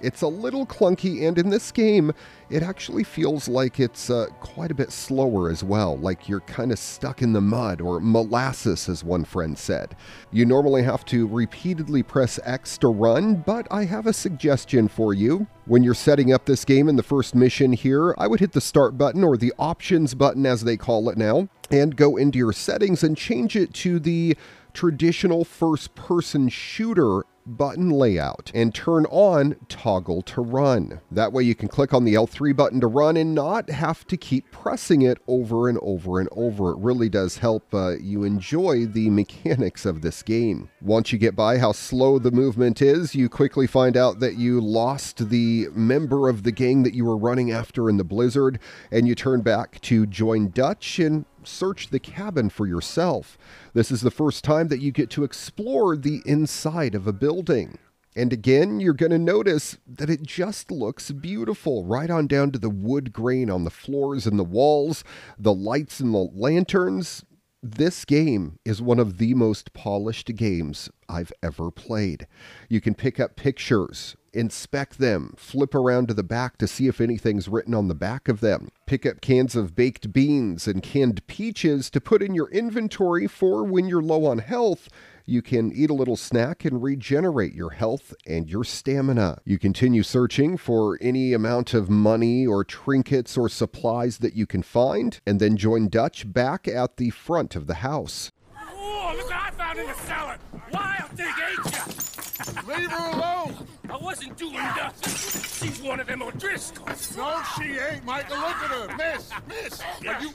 It's 0.00 0.22
a 0.22 0.28
little 0.28 0.64
clunky, 0.64 1.26
and 1.26 1.36
in 1.38 1.50
this 1.50 1.72
game, 1.72 2.12
it 2.50 2.62
actually 2.62 3.04
feels 3.04 3.48
like 3.48 3.80
it's 3.80 4.10
uh, 4.10 4.26
quite 4.40 4.70
a 4.70 4.74
bit 4.74 4.92
slower 4.92 5.50
as 5.50 5.64
well, 5.64 5.98
like 5.98 6.28
you're 6.28 6.40
kind 6.40 6.70
of 6.70 6.78
stuck 6.78 7.20
in 7.20 7.32
the 7.32 7.40
mud 7.40 7.80
or 7.80 8.00
molasses, 8.00 8.88
as 8.88 9.02
one 9.02 9.24
friend 9.24 9.58
said. 9.58 9.96
You 10.30 10.46
normally 10.46 10.82
have 10.84 11.04
to 11.06 11.26
repeatedly 11.26 12.02
press 12.02 12.38
X 12.44 12.78
to 12.78 12.88
run, 12.88 13.36
but 13.36 13.66
I 13.70 13.84
have 13.86 14.06
a 14.06 14.12
suggestion 14.12 14.86
for 14.86 15.14
you. 15.14 15.46
When 15.66 15.82
you're 15.82 15.94
setting 15.94 16.32
up 16.32 16.44
this 16.44 16.64
game 16.64 16.88
in 16.88 16.96
the 16.96 17.02
first 17.02 17.34
mission 17.34 17.72
here, 17.72 18.14
I 18.18 18.28
would 18.28 18.40
hit 18.40 18.52
the 18.52 18.60
start 18.60 18.96
button 18.96 19.24
or 19.24 19.36
the 19.36 19.52
options 19.58 20.14
button 20.14 20.46
as 20.46 20.62
they 20.62 20.76
call 20.76 21.10
it 21.10 21.18
now, 21.18 21.48
and 21.70 21.96
go 21.96 22.16
into 22.16 22.38
your 22.38 22.52
settings 22.52 23.02
and 23.02 23.16
change 23.16 23.56
it 23.56 23.74
to 23.74 23.98
the 23.98 24.36
traditional 24.72 25.44
first 25.44 25.94
person 25.94 26.48
shooter 26.48 27.24
button 27.56 27.90
layout 27.90 28.50
and 28.54 28.74
turn 28.74 29.06
on 29.06 29.56
toggle 29.68 30.22
to 30.22 30.40
run. 30.40 31.00
That 31.10 31.32
way 31.32 31.42
you 31.42 31.54
can 31.54 31.68
click 31.68 31.94
on 31.94 32.04
the 32.04 32.14
L3 32.14 32.54
button 32.54 32.80
to 32.80 32.86
run 32.86 33.16
and 33.16 33.34
not 33.34 33.70
have 33.70 34.06
to 34.08 34.16
keep 34.16 34.50
pressing 34.50 35.02
it 35.02 35.18
over 35.26 35.68
and 35.68 35.78
over 35.82 36.20
and 36.20 36.28
over. 36.32 36.72
It 36.72 36.78
really 36.78 37.08
does 37.08 37.38
help 37.38 37.72
uh, 37.72 37.96
you 37.98 38.24
enjoy 38.24 38.86
the 38.86 39.10
mechanics 39.10 39.86
of 39.86 40.02
this 40.02 40.22
game. 40.22 40.68
Once 40.80 41.12
you 41.12 41.18
get 41.18 41.34
by 41.34 41.58
how 41.58 41.72
slow 41.72 42.18
the 42.18 42.30
movement 42.30 42.82
is, 42.82 43.14
you 43.14 43.28
quickly 43.28 43.66
find 43.66 43.96
out 43.96 44.20
that 44.20 44.36
you 44.36 44.60
lost 44.60 45.30
the 45.30 45.68
member 45.72 46.28
of 46.28 46.42
the 46.42 46.52
gang 46.52 46.82
that 46.82 46.94
you 46.94 47.04
were 47.04 47.16
running 47.16 47.50
after 47.50 47.88
in 47.88 47.96
the 47.96 48.04
blizzard 48.04 48.58
and 48.90 49.08
you 49.08 49.14
turn 49.14 49.40
back 49.40 49.80
to 49.80 50.06
join 50.06 50.50
Dutch 50.50 50.98
and 50.98 51.24
search 51.44 51.88
the 51.88 52.00
cabin 52.00 52.50
for 52.50 52.66
yourself. 52.66 53.38
This 53.74 53.90
is 53.90 54.00
the 54.00 54.10
first 54.10 54.44
time 54.44 54.68
that 54.68 54.80
you 54.80 54.92
get 54.92 55.10
to 55.10 55.24
explore 55.24 55.96
the 55.96 56.22
inside 56.24 56.94
of 56.94 57.06
a 57.06 57.12
building. 57.12 57.78
And 58.16 58.32
again, 58.32 58.80
you're 58.80 58.94
going 58.94 59.12
to 59.12 59.18
notice 59.18 59.78
that 59.86 60.10
it 60.10 60.24
just 60.24 60.72
looks 60.72 61.12
beautiful, 61.12 61.84
right 61.84 62.10
on 62.10 62.26
down 62.26 62.50
to 62.50 62.58
the 62.58 62.68
wood 62.68 63.12
grain 63.12 63.48
on 63.48 63.62
the 63.62 63.70
floors 63.70 64.26
and 64.26 64.38
the 64.38 64.44
walls, 64.44 65.04
the 65.38 65.54
lights 65.54 66.00
and 66.00 66.12
the 66.12 66.28
lanterns. 66.34 67.24
This 67.62 68.04
game 68.04 68.60
is 68.64 68.80
one 68.80 69.00
of 69.00 69.18
the 69.18 69.34
most 69.34 69.72
polished 69.72 70.36
games 70.36 70.88
I've 71.08 71.32
ever 71.42 71.72
played. 71.72 72.28
You 72.68 72.80
can 72.80 72.94
pick 72.94 73.18
up 73.18 73.34
pictures, 73.34 74.14
inspect 74.32 74.98
them, 74.98 75.34
flip 75.36 75.74
around 75.74 76.06
to 76.06 76.14
the 76.14 76.22
back 76.22 76.56
to 76.58 76.68
see 76.68 76.86
if 76.86 77.00
anything's 77.00 77.48
written 77.48 77.74
on 77.74 77.88
the 77.88 77.96
back 77.96 78.28
of 78.28 78.38
them, 78.38 78.68
pick 78.86 79.04
up 79.04 79.20
cans 79.20 79.56
of 79.56 79.74
baked 79.74 80.12
beans 80.12 80.68
and 80.68 80.84
canned 80.84 81.26
peaches 81.26 81.90
to 81.90 82.00
put 82.00 82.22
in 82.22 82.32
your 82.32 82.48
inventory 82.50 83.26
for 83.26 83.64
when 83.64 83.88
you're 83.88 84.02
low 84.02 84.24
on 84.26 84.38
health. 84.38 84.88
You 85.28 85.42
can 85.42 85.70
eat 85.74 85.90
a 85.90 85.94
little 85.94 86.16
snack 86.16 86.64
and 86.64 86.82
regenerate 86.82 87.52
your 87.52 87.68
health 87.68 88.14
and 88.26 88.48
your 88.48 88.64
stamina. 88.64 89.42
You 89.44 89.58
continue 89.58 90.02
searching 90.02 90.56
for 90.56 90.96
any 91.02 91.34
amount 91.34 91.74
of 91.74 91.90
money 91.90 92.46
or 92.46 92.64
trinkets 92.64 93.36
or 93.36 93.50
supplies 93.50 94.18
that 94.18 94.32
you 94.32 94.46
can 94.46 94.62
find, 94.62 95.20
and 95.26 95.38
then 95.38 95.58
join 95.58 95.90
Dutch 95.90 96.32
back 96.32 96.66
at 96.66 96.96
the 96.96 97.10
front 97.10 97.56
of 97.56 97.66
the 97.66 97.74
house. 97.74 98.32
Oh, 98.56 99.14
look 99.18 99.26
what 99.26 99.34
I 99.34 99.50
found 99.50 99.78
in 99.78 99.86
the 99.86 99.92
cellar! 99.92 100.38
Wild 100.72 101.10
thing, 101.10 101.26
ain't 101.26 101.74
ya? 101.74 102.62
Leave 102.66 102.90
her 102.90 103.10
alone! 103.10 103.66
I 103.90 103.96
wasn't 103.96 104.36
doing 104.36 104.52
nothing. 104.52 105.68
She's 105.68 105.80
one 105.80 105.98
of 105.98 106.06
them 106.06 106.22
O'Driscolls. 106.22 107.16
No, 107.16 107.42
she 107.56 107.78
ain't, 107.78 108.04
Micah. 108.04 108.34
Look 108.34 108.42
at 108.42 108.70
her. 108.70 108.96
Miss, 108.96 109.30
miss. 109.48 109.80
Are 110.06 110.20
you... 110.20 110.30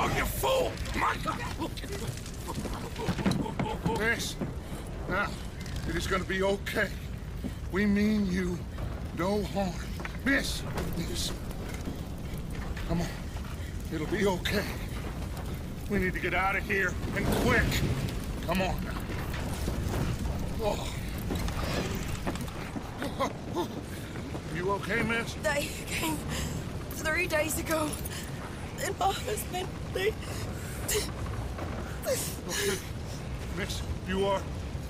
Oh, 0.00 0.12
you 0.16 0.24
fool! 0.24 0.72
Micah! 0.98 1.36
Miss. 3.98 4.36
Now, 5.08 5.28
it 5.88 5.96
is 5.96 6.06
gonna 6.06 6.24
be 6.24 6.42
okay. 6.42 6.88
We 7.72 7.86
mean 7.86 8.26
you 8.26 8.58
no 9.16 9.42
harm. 9.44 9.72
Miss, 10.24 10.62
miss. 10.96 11.32
Come 12.88 13.00
on. 13.00 13.08
It'll 13.92 14.06
be 14.06 14.26
okay. 14.26 14.64
We 15.90 15.98
need 15.98 16.12
to 16.14 16.20
get 16.20 16.34
out 16.34 16.56
of 16.56 16.64
here, 16.64 16.94
and 17.16 17.26
quick. 17.26 17.64
Come 18.46 18.62
on 18.62 18.84
now. 18.84 18.98
Oh. 20.60 20.97
You 24.54 24.70
okay, 24.72 25.02
miss? 25.02 25.34
They 25.42 25.68
came 25.86 26.16
three 26.90 27.26
days 27.26 27.58
ago. 27.58 27.88
And 28.84 28.98
my 28.98 29.06
husband, 29.06 29.68
they. 29.92 30.12
Okay. 32.06 32.78
Miss, 33.56 33.82
you 34.06 34.24
are 34.26 34.40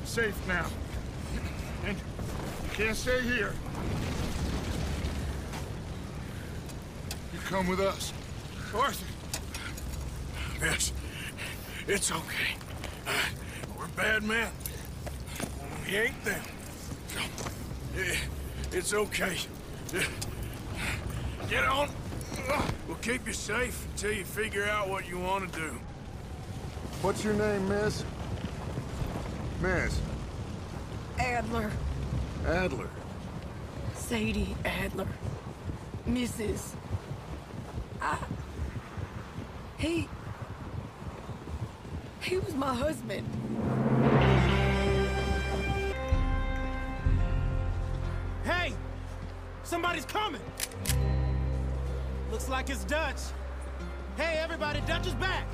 safe 0.05 0.37
now. 0.47 0.67
And 1.87 1.97
you 1.97 2.71
can't 2.75 2.97
stay 2.97 3.23
here. 3.23 3.55
You 7.33 7.39
come 7.47 7.67
with 7.67 7.81
us. 7.81 8.13
Arthur, 8.75 9.07
Miss, 10.61 10.93
it's 11.87 12.13
okay. 12.13 12.57
Uh, 13.07 13.13
we're 13.79 13.89
bad 13.89 14.23
men. 14.23 14.51
We 15.87 15.97
ain't 15.97 16.25
them. 16.25 16.43
So, 17.09 17.21
eh, 17.97 18.17
it's 18.73 18.93
okay. 18.93 19.37
Get 21.49 21.65
on. 21.65 21.89
We'll 22.87 22.97
keep 22.99 23.27
you 23.27 23.33
safe 23.33 23.87
until 23.91 24.13
you 24.13 24.25
figure 24.25 24.65
out 24.65 24.89
what 24.89 25.09
you 25.09 25.19
want 25.19 25.51
to 25.53 25.59
do. 25.59 25.79
what's 27.03 27.25
your 27.25 27.35
name, 27.35 27.69
miss? 27.69 28.05
Miss 29.61 30.01
Adler. 31.19 31.71
Adler. 32.47 32.89
Sadie 33.95 34.57
Adler. 34.65 35.09
Mrs. 36.07 36.75
I. 38.01 38.19
He. 39.79 40.09
He 42.21 42.39
was 42.39 42.55
my 42.55 42.75
husband. 42.75 43.27
Coming! 50.09 50.41
Looks 52.31 52.49
like 52.49 52.71
it's 52.71 52.85
Dutch. 52.85 53.21
Hey, 54.17 54.39
everybody, 54.43 54.81
Dutch 54.87 55.07
is 55.07 55.15
back. 55.15 55.47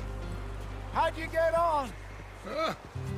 How'd 0.93 1.17
you 1.17 1.27
get 1.27 1.53
on? 1.53 1.89
Uh, 2.49 2.73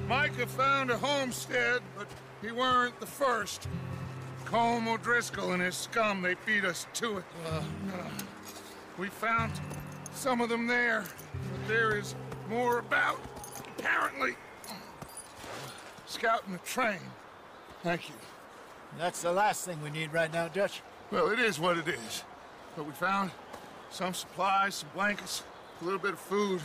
Micah 0.07 0.47
found 0.47 0.89
a 0.89 0.97
homestead, 0.97 1.81
but 1.97 2.07
he 2.41 2.51
weren't 2.51 2.99
the 2.99 3.05
first. 3.05 3.67
Colm 4.45 4.87
O'Driscoll 4.87 5.51
and 5.51 5.61
his 5.61 5.75
scum, 5.75 6.21
they 6.21 6.35
beat 6.45 6.65
us 6.65 6.87
to 6.95 7.17
it. 7.17 7.25
Uh, 7.45 7.61
we 8.97 9.07
found 9.07 9.51
some 10.13 10.41
of 10.41 10.49
them 10.49 10.65
there, 10.65 11.03
but 11.51 11.67
there 11.67 11.97
is 11.97 12.15
more 12.49 12.79
about, 12.79 13.19
apparently. 13.77 14.35
Scouting 16.07 16.53
the 16.53 16.59
train. 16.59 16.99
Thank 17.83 18.09
you. 18.09 18.15
That's 18.97 19.21
the 19.21 19.31
last 19.31 19.65
thing 19.65 19.81
we 19.83 19.89
need 19.89 20.13
right 20.13 20.31
now, 20.31 20.47
Dutch. 20.47 20.81
Well, 21.09 21.29
it 21.29 21.39
is 21.39 21.59
what 21.59 21.77
it 21.77 21.87
is. 21.87 22.23
But 22.75 22.85
we 22.85 22.91
found 22.91 23.31
some 23.89 24.13
supplies, 24.13 24.75
some 24.75 24.89
blankets, 24.93 25.43
a 25.81 25.85
little 25.85 25.99
bit 25.99 26.13
of 26.13 26.19
food, 26.19 26.61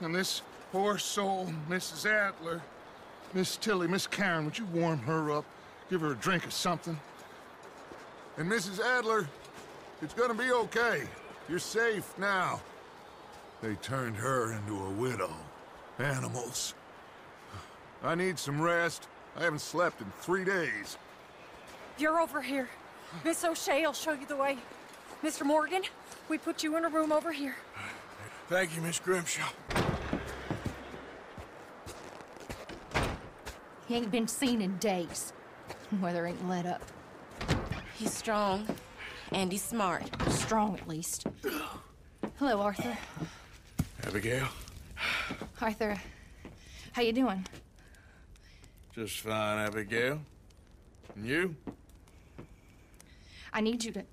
and 0.00 0.14
this 0.14 0.42
poor 0.70 0.96
soul, 0.98 1.52
Mrs. 1.68 2.06
Adler. 2.06 2.62
Miss 3.34 3.56
Tilly, 3.56 3.88
Miss 3.88 4.06
Karen, 4.06 4.44
would 4.44 4.58
you 4.58 4.64
warm 4.66 4.98
her 5.00 5.30
up? 5.32 5.44
Give 5.88 6.00
her 6.00 6.12
a 6.12 6.16
drink 6.16 6.46
or 6.46 6.50
something? 6.50 6.98
And 8.36 8.50
Mrs. 8.50 8.80
Adler, 8.80 9.28
it's 10.02 10.14
gonna 10.14 10.34
be 10.34 10.52
okay. 10.52 11.02
You're 11.48 11.58
safe 11.58 12.16
now. 12.16 12.60
They 13.60 13.74
turned 13.76 14.16
her 14.16 14.52
into 14.52 14.76
a 14.84 14.90
widow. 14.90 15.32
Animals. 15.98 16.74
I 18.02 18.14
need 18.14 18.38
some 18.38 18.60
rest. 18.60 19.08
I 19.36 19.42
haven't 19.42 19.60
slept 19.60 20.00
in 20.00 20.10
three 20.20 20.44
days. 20.44 20.96
You're 21.98 22.20
over 22.20 22.40
here. 22.40 22.68
Miss 23.24 23.44
O'Shea 23.44 23.84
I'll 23.84 23.92
show 23.92 24.12
you 24.12 24.26
the 24.26 24.36
way. 24.36 24.58
Mr. 25.22 25.44
Morgan, 25.44 25.82
we 26.28 26.38
put 26.38 26.62
you 26.62 26.76
in 26.76 26.84
a 26.84 26.88
room 26.88 27.12
over 27.12 27.32
here. 27.32 27.56
Thank 28.48 28.74
you, 28.74 28.82
Miss 28.82 28.98
Grimshaw. 28.98 29.48
He 33.86 33.96
ain't 33.96 34.10
been 34.10 34.28
seen 34.28 34.62
in 34.62 34.76
days. 34.78 35.32
Weather 36.00 36.26
ain't 36.26 36.48
let 36.48 36.64
up. 36.64 36.82
He's 37.96 38.12
strong, 38.12 38.66
and 39.32 39.50
he's 39.50 39.62
smart. 39.62 40.04
Strong, 40.30 40.78
at 40.78 40.88
least. 40.88 41.26
Hello, 42.38 42.60
Arthur. 42.60 42.96
Abigail? 44.06 44.48
Arthur, 45.60 46.00
how 46.92 47.02
you 47.02 47.12
doing? 47.12 47.46
Just 48.94 49.20
fine, 49.20 49.58
Abigail. 49.58 50.20
And 51.16 51.26
you? 51.26 51.56
I 53.52 53.60
need 53.60 53.84
you 53.84 53.92
to... 53.92 54.04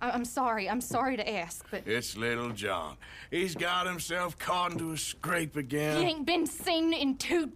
I- 0.00 0.10
I'm 0.10 0.24
sorry. 0.24 0.68
I'm 0.68 0.80
sorry 0.80 1.16
to 1.16 1.28
ask, 1.36 1.64
but 1.70 1.82
It's 1.86 2.16
little 2.16 2.50
John. 2.50 2.96
He's 3.30 3.54
got 3.54 3.86
himself 3.86 4.38
caught 4.38 4.72
into 4.72 4.92
a 4.92 4.96
scrape 4.96 5.56
again. 5.56 6.00
he 6.00 6.04
ain't 6.06 6.26
been 6.26 6.46
seen 6.46 6.92
in 6.92 7.16
two... 7.16 7.52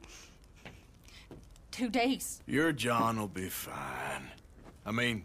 two 1.71 1.89
days. 1.91 2.43
Your 2.47 2.73
John 2.73 3.19
will 3.19 3.29
be 3.29 3.49
fine. 3.49 4.31
I 4.87 4.93
mean, 4.93 5.25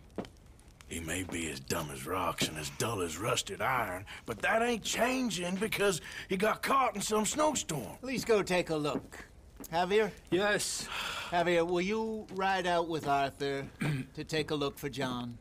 he 0.88 1.00
may 1.00 1.24
be 1.24 1.50
as 1.50 1.60
dumb 1.62 1.90
as 1.92 2.06
rocks 2.06 2.48
and 2.48 2.58
as 2.58 2.70
dull 2.72 3.02
as 3.02 3.18
rusted 3.18 3.62
iron, 3.62 4.06
but 4.26 4.40
that 4.40 4.62
ain't 4.62 4.84
changing 4.84 5.56
because 5.56 6.02
he 6.30 6.38
got 6.38 6.62
caught 6.62 6.96
in 6.96 7.02
some 7.02 7.26
snowstorm. 7.26 7.98
Please 8.02 8.26
go 8.26 8.44
take 8.44 8.70
a 8.70 8.76
look. 8.76 9.26
Javier? 9.72 10.12
Yes. 10.30 10.88
Javier, 11.32 11.66
will 11.66 11.82
you 11.82 12.28
ride 12.36 12.68
out 12.68 12.88
with 12.90 13.08
Arthur 13.08 13.66
to 14.14 14.24
take 14.24 14.52
a 14.52 14.56
look 14.56 14.78
for 14.78 14.90
John? 14.90 15.38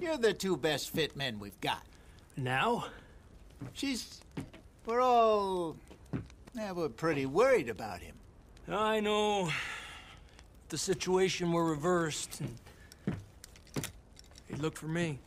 You're 0.00 0.16
the 0.16 0.32
two 0.32 0.56
best 0.56 0.90
fit 0.90 1.16
men 1.16 1.38
we've 1.38 1.60
got. 1.60 1.82
Now? 2.36 2.86
She's. 3.72 4.20
We're 4.86 5.00
all. 5.00 5.76
Yeah, 6.54 6.72
we're 6.72 6.88
pretty 6.88 7.26
worried 7.26 7.68
about 7.68 8.00
him. 8.00 8.14
I 8.68 9.00
know. 9.00 9.48
If 9.48 10.68
the 10.68 10.78
situation 10.78 11.52
were 11.52 11.64
reversed, 11.64 12.40
and 12.40 13.16
he'd 14.48 14.58
look 14.58 14.76
for 14.76 14.88
me. 14.88 15.18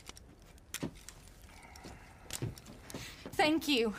Thank 3.32 3.68
you. 3.68 3.94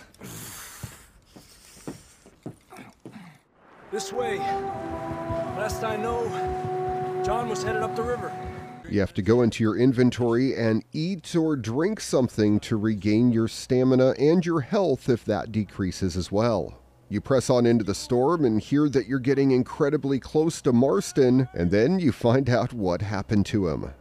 This 3.91 4.11
way. 4.11 4.37
Last 5.57 5.83
I 5.83 5.95
know, 5.95 7.21
John 7.25 7.49
was 7.49 7.63
headed 7.63 7.81
up 7.81 7.95
the 7.95 8.03
river. 8.03 8.31
You 8.89 9.01
have 9.01 9.13
to 9.15 9.21
go 9.21 9.41
into 9.41 9.65
your 9.65 9.77
inventory 9.77 10.55
and 10.55 10.81
eat 10.93 11.35
or 11.35 11.57
drink 11.57 11.99
something 11.99 12.59
to 12.61 12.77
regain 12.77 13.33
your 13.33 13.49
stamina 13.49 14.15
and 14.17 14.45
your 14.45 14.61
health 14.61 15.09
if 15.09 15.25
that 15.25 15.51
decreases 15.51 16.15
as 16.15 16.31
well. 16.31 16.79
You 17.09 17.19
press 17.19 17.49
on 17.49 17.65
into 17.65 17.83
the 17.83 17.93
storm 17.93 18.45
and 18.45 18.61
hear 18.61 18.87
that 18.89 19.07
you're 19.07 19.19
getting 19.19 19.51
incredibly 19.51 20.19
close 20.19 20.61
to 20.61 20.71
Marston, 20.71 21.49
and 21.53 21.69
then 21.69 21.99
you 21.99 22.13
find 22.13 22.49
out 22.49 22.71
what 22.71 23.01
happened 23.01 23.45
to 23.47 23.67
him. 23.67 23.91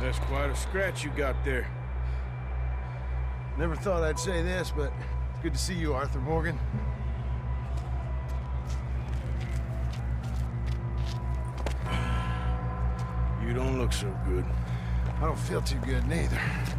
That's 0.00 0.18
quite 0.20 0.50
a 0.50 0.56
scratch 0.56 1.04
you 1.04 1.10
got 1.10 1.44
there. 1.44 1.70
Never 3.58 3.76
thought 3.76 4.02
I'd 4.02 4.18
say 4.18 4.42
this, 4.42 4.72
but 4.74 4.92
it's 4.92 5.19
good 5.42 5.54
to 5.54 5.58
see 5.58 5.74
you, 5.74 5.94
Arthur 5.94 6.20
Morgan. 6.20 6.58
You 13.42 13.54
don't 13.54 13.78
look 13.78 13.92
so 13.92 14.14
good. 14.28 14.44
I 15.16 15.24
don't 15.24 15.38
feel 15.38 15.62
too 15.62 15.78
good 15.78 16.06
neither. 16.06 16.38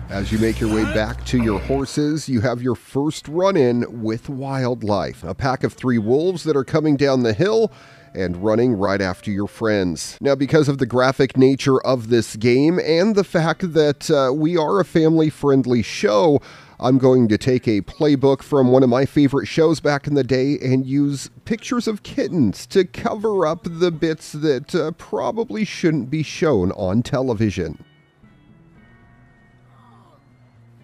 As 0.10 0.32
you 0.32 0.38
make 0.39 0.60
your 0.60 0.74
way 0.74 0.84
back 0.93 1.24
to 1.26 1.41
your 1.41 1.60
horses, 1.60 2.30
you 2.30 2.41
have 2.41 2.62
your 2.62 2.76
first 2.76 3.28
run 3.28 3.58
in 3.58 4.02
with 4.02 4.30
wildlife. 4.30 5.24
A 5.24 5.34
pack 5.34 5.63
of 5.63 5.74
three 5.74 5.97
wolves 5.97 6.43
that 6.43 6.56
are 6.56 6.63
coming 6.63 6.97
down 6.97 7.24
the 7.24 7.34
hill 7.34 7.71
and 8.13 8.38
running 8.38 8.74
right 8.74 9.02
after 9.02 9.32
your 9.32 9.47
friends. 9.47 10.17
Now, 10.21 10.36
because 10.36 10.67
of 10.67 10.80
the 10.80 10.86
graphic 10.86 11.38
nature 11.38 11.82
of 11.82 12.10
this 12.10 12.36
game 12.36 12.80
and 12.80 13.15
the 13.15 13.24
fact 13.24 13.74
that 13.74 14.12
uh, 14.12 14.34
we 14.34 14.58
are 14.58 14.80
a 14.80 14.86
family 14.86 15.30
friendly 15.30 15.82
show, 15.82 16.41
I'm 16.84 16.98
going 16.98 17.28
to 17.28 17.38
take 17.38 17.67
a 17.67 17.82
playbook 17.82 18.41
from 18.41 18.72
one 18.72 18.82
of 18.82 18.89
my 18.89 19.06
favorite 19.06 19.46
shows 19.46 19.80
back 19.80 20.08
in 20.08 20.15
the 20.15 20.24
day 20.24 20.58
and 20.63 20.84
use 20.84 21.30
pictures 21.46 21.88
of 21.88 22.02
kittens 22.02 22.65
to 22.67 22.86
cover 22.86 23.46
up 23.46 23.67
the 23.70 23.91
bits 23.91 24.32
that 24.32 24.74
uh, 24.74 24.89
probably 24.94 25.63
shouldn't 25.63 26.10
be 26.10 26.24
shown 26.24 26.72
on 26.72 27.04
television. 27.04 27.86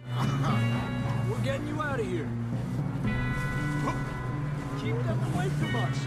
We're 0.20 1.44
getting 1.44 1.68
you 1.68 1.82
out 1.82 2.00
of 2.00 2.06
here. 2.06 2.30
Keep 4.80 5.04
them 5.04 5.34
away 5.34 5.50
from 5.50 5.76
us. 5.78 5.98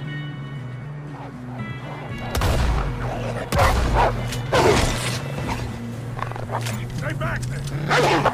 Stay 6.96 7.12
back 7.14 7.40
there! 7.42 8.29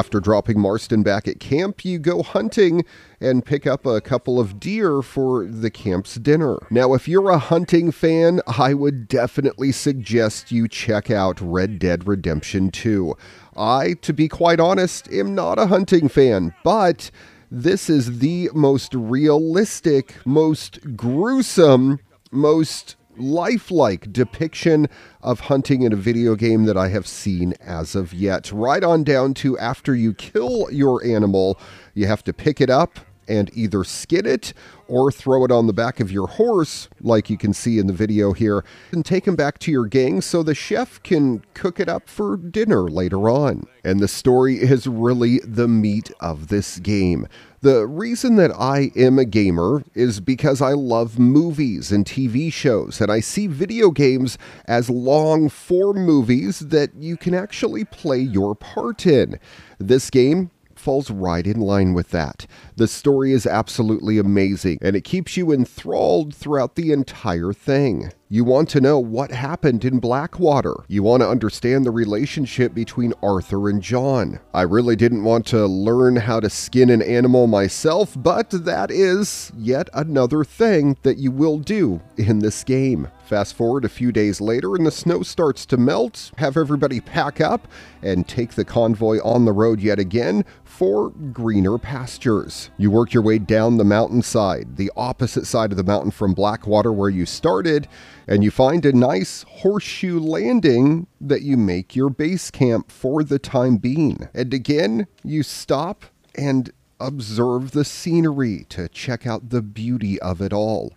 After 0.00 0.18
dropping 0.18 0.58
Marston 0.58 1.02
back 1.02 1.28
at 1.28 1.40
camp, 1.40 1.84
you 1.84 1.98
go 1.98 2.22
hunting 2.22 2.86
and 3.20 3.44
pick 3.44 3.66
up 3.66 3.84
a 3.84 4.00
couple 4.00 4.40
of 4.40 4.58
deer 4.58 5.02
for 5.02 5.44
the 5.44 5.70
camp's 5.70 6.14
dinner. 6.14 6.56
Now, 6.70 6.94
if 6.94 7.06
you're 7.06 7.28
a 7.28 7.36
hunting 7.36 7.92
fan, 7.92 8.40
I 8.46 8.72
would 8.72 9.08
definitely 9.08 9.72
suggest 9.72 10.50
you 10.50 10.68
check 10.68 11.10
out 11.10 11.38
Red 11.38 11.78
Dead 11.78 12.08
Redemption 12.08 12.70
2. 12.70 13.14
I, 13.54 13.92
to 14.00 14.14
be 14.14 14.26
quite 14.26 14.58
honest, 14.58 15.06
am 15.12 15.34
not 15.34 15.58
a 15.58 15.66
hunting 15.66 16.08
fan, 16.08 16.54
but 16.64 17.10
this 17.50 17.90
is 17.90 18.20
the 18.20 18.48
most 18.54 18.94
realistic, 18.94 20.14
most 20.24 20.96
gruesome, 20.96 22.00
most 22.32 22.96
lifelike 23.20 24.12
depiction 24.12 24.88
of 25.22 25.40
hunting 25.40 25.82
in 25.82 25.92
a 25.92 25.96
video 25.96 26.34
game 26.34 26.64
that 26.64 26.76
I 26.76 26.88
have 26.88 27.06
seen 27.06 27.54
as 27.60 27.94
of 27.94 28.12
yet. 28.12 28.50
Right 28.50 28.82
on 28.82 29.04
down 29.04 29.34
to 29.34 29.58
after 29.58 29.94
you 29.94 30.14
kill 30.14 30.70
your 30.70 31.04
animal, 31.04 31.58
you 31.94 32.06
have 32.06 32.24
to 32.24 32.32
pick 32.32 32.60
it 32.60 32.70
up 32.70 32.98
and 33.30 33.48
either 33.56 33.84
skin 33.84 34.26
it 34.26 34.52
or 34.88 35.12
throw 35.12 35.44
it 35.44 35.52
on 35.52 35.68
the 35.68 35.72
back 35.72 36.00
of 36.00 36.10
your 36.10 36.26
horse, 36.26 36.88
like 37.00 37.30
you 37.30 37.38
can 37.38 37.52
see 37.54 37.78
in 37.78 37.86
the 37.86 37.92
video 37.92 38.32
here, 38.32 38.64
and 38.90 39.04
take 39.04 39.26
him 39.26 39.36
back 39.36 39.58
to 39.60 39.70
your 39.70 39.86
gang 39.86 40.20
so 40.20 40.42
the 40.42 40.54
chef 40.54 41.00
can 41.04 41.40
cook 41.54 41.78
it 41.78 41.88
up 41.88 42.08
for 42.08 42.36
dinner 42.36 42.90
later 42.90 43.30
on. 43.30 43.62
And 43.84 44.00
the 44.00 44.08
story 44.08 44.56
is 44.56 44.88
really 44.88 45.38
the 45.44 45.68
meat 45.68 46.10
of 46.18 46.48
this 46.48 46.80
game. 46.80 47.28
The 47.62 47.86
reason 47.86 48.36
that 48.36 48.52
I 48.58 48.90
am 48.96 49.18
a 49.18 49.26
gamer 49.26 49.84
is 49.92 50.18
because 50.18 50.62
I 50.62 50.72
love 50.72 51.18
movies 51.18 51.92
and 51.92 52.06
TV 52.06 52.50
shows, 52.50 53.02
and 53.02 53.12
I 53.12 53.20
see 53.20 53.46
video 53.46 53.90
games 53.90 54.38
as 54.64 54.88
long 54.88 55.50
form 55.50 56.06
movies 56.06 56.60
that 56.60 56.94
you 56.94 57.18
can 57.18 57.34
actually 57.34 57.84
play 57.84 58.18
your 58.18 58.54
part 58.54 59.06
in. 59.06 59.38
This 59.78 60.08
game 60.08 60.50
falls 60.74 61.10
right 61.10 61.46
in 61.46 61.60
line 61.60 61.92
with 61.92 62.08
that. 62.12 62.46
The 62.76 62.88
story 62.88 63.32
is 63.32 63.46
absolutely 63.46 64.16
amazing, 64.16 64.78
and 64.80 64.96
it 64.96 65.04
keeps 65.04 65.36
you 65.36 65.52
enthralled 65.52 66.34
throughout 66.34 66.76
the 66.76 66.92
entire 66.92 67.52
thing. 67.52 68.10
You 68.32 68.44
want 68.44 68.68
to 68.68 68.80
know 68.80 68.96
what 68.96 69.32
happened 69.32 69.84
in 69.84 69.98
Blackwater. 69.98 70.84
You 70.86 71.02
want 71.02 71.20
to 71.20 71.28
understand 71.28 71.84
the 71.84 71.90
relationship 71.90 72.72
between 72.72 73.12
Arthur 73.24 73.68
and 73.68 73.82
John. 73.82 74.38
I 74.54 74.62
really 74.62 74.94
didn't 74.94 75.24
want 75.24 75.46
to 75.46 75.66
learn 75.66 76.14
how 76.14 76.38
to 76.38 76.48
skin 76.48 76.90
an 76.90 77.02
animal 77.02 77.48
myself, 77.48 78.14
but 78.16 78.50
that 78.50 78.92
is 78.92 79.50
yet 79.58 79.88
another 79.92 80.44
thing 80.44 80.96
that 81.02 81.16
you 81.16 81.32
will 81.32 81.58
do 81.58 82.02
in 82.16 82.38
this 82.38 82.62
game. 82.62 83.08
Fast 83.24 83.54
forward 83.54 83.84
a 83.84 83.88
few 83.88 84.10
days 84.10 84.40
later, 84.40 84.74
and 84.74 84.86
the 84.86 84.90
snow 84.90 85.22
starts 85.22 85.66
to 85.66 85.76
melt. 85.76 86.32
Have 86.38 86.56
everybody 86.56 87.00
pack 87.00 87.40
up 87.40 87.66
and 88.02 88.26
take 88.26 88.54
the 88.54 88.64
convoy 88.64 89.18
on 89.22 89.44
the 89.44 89.52
road 89.52 89.80
yet 89.80 90.00
again 90.00 90.44
for 90.64 91.10
greener 91.10 91.78
pastures. 91.78 92.70
You 92.76 92.90
work 92.90 93.12
your 93.12 93.22
way 93.22 93.38
down 93.38 93.76
the 93.76 93.84
mountainside, 93.84 94.76
the 94.76 94.90
opposite 94.96 95.46
side 95.46 95.70
of 95.70 95.76
the 95.76 95.84
mountain 95.84 96.10
from 96.10 96.34
Blackwater 96.34 96.92
where 96.92 97.10
you 97.10 97.24
started, 97.24 97.86
and 98.30 98.44
you 98.44 98.50
find 98.52 98.86
a 98.86 98.92
nice 98.92 99.44
horseshoe 99.48 100.20
landing 100.20 101.08
that 101.20 101.42
you 101.42 101.56
make 101.56 101.96
your 101.96 102.08
base 102.08 102.48
camp 102.48 102.88
for 102.92 103.24
the 103.24 103.40
time 103.40 103.76
being. 103.76 104.28
And 104.32 104.54
again, 104.54 105.08
you 105.24 105.42
stop 105.42 106.04
and 106.36 106.70
observe 107.00 107.72
the 107.72 107.84
scenery 107.84 108.66
to 108.68 108.88
check 108.88 109.26
out 109.26 109.50
the 109.50 109.62
beauty 109.62 110.20
of 110.20 110.40
it 110.40 110.52
all. 110.52 110.92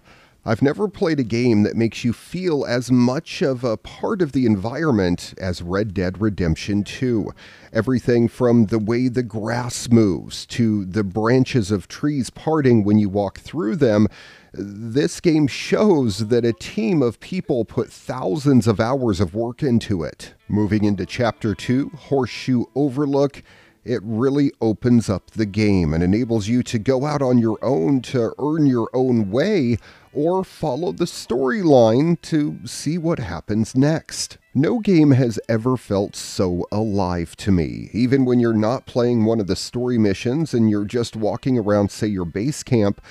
I've 0.46 0.62
never 0.62 0.88
played 0.90 1.22
a 1.22 1.24
game 1.24 1.64
that 1.64 1.78
makes 1.78 2.04
you 2.04 2.12
feel 2.12 2.66
as 2.66 2.92
much 2.92 3.42
of 3.42 3.64
a 3.64 3.78
part 3.78 4.22
of 4.22 4.34
the 4.34 4.46
environment 4.46 5.34
as 5.40 5.62
Red 5.62 5.94
Dead 5.94 6.22
Redemption 6.22 6.84
2. 6.84 7.32
Everything 7.72 8.28
from 8.28 8.66
the 8.66 8.78
way 8.78 9.08
the 9.08 9.24
grass 9.24 9.90
moves 9.90 10.46
to 10.48 10.84
the 10.86 11.04
branches 11.04 11.72
of 11.72 11.88
trees 11.88 12.30
parting 12.30 12.84
when 12.84 13.00
you 13.00 13.08
walk 13.08 13.40
through 13.40 13.78
them. 13.78 14.08
This 14.54 15.20
game 15.20 15.48
shows 15.48 16.28
that 16.28 16.46
a 16.46 16.54
team 16.54 17.02
of 17.02 17.20
people 17.20 17.66
put 17.66 17.92
thousands 17.92 18.68
of 18.68 18.80
hours 18.80 19.20
of 19.20 19.34
work 19.34 19.64
into 19.64 20.04
it. 20.04 20.36
Moving 20.48 20.84
into 20.84 21.08
Chapter 21.08 21.56
2, 21.56 21.90
Horseshoe 21.90 22.66
Overlook 22.76 23.42
it 23.86 24.02
really 24.04 24.52
opens 24.62 25.10
up 25.10 25.32
the 25.32 25.46
game 25.46 25.94
and 25.94 26.02
enables 26.02 26.48
you 26.48 26.64
to 26.64 26.80
go 26.80 27.06
out 27.06 27.22
on 27.22 27.38
your 27.38 27.58
own 27.62 28.02
to 28.02 28.34
earn 28.40 28.66
your 28.66 28.90
own 28.94 29.30
way 29.30 29.78
or 30.14 30.44
follow 30.44 30.92
the 30.94 31.06
storyline 31.06 32.22
to 32.22 32.60
see 32.66 32.98
what 32.98 33.20
happens 33.20 33.76
next. 33.76 34.38
No 34.54 34.80
game 34.80 35.12
has 35.12 35.40
ever 35.50 35.76
felt 35.76 36.16
so 36.16 36.66
alive 36.72 37.36
to 37.38 37.52
me, 37.52 37.90
even 37.92 38.24
when 38.24 38.40
you're 38.40 38.54
not 38.54 38.86
playing 38.86 39.26
one 39.26 39.42
of 39.42 39.48
the 39.48 39.56
story 39.56 39.98
missions 39.98 40.54
and 40.54 40.70
you're 40.70 40.86
just 40.86 41.16
walking 41.16 41.58
around, 41.58 41.92
say, 41.92 42.08
your 42.08 42.26
base 42.26 42.64
camp 42.64 43.02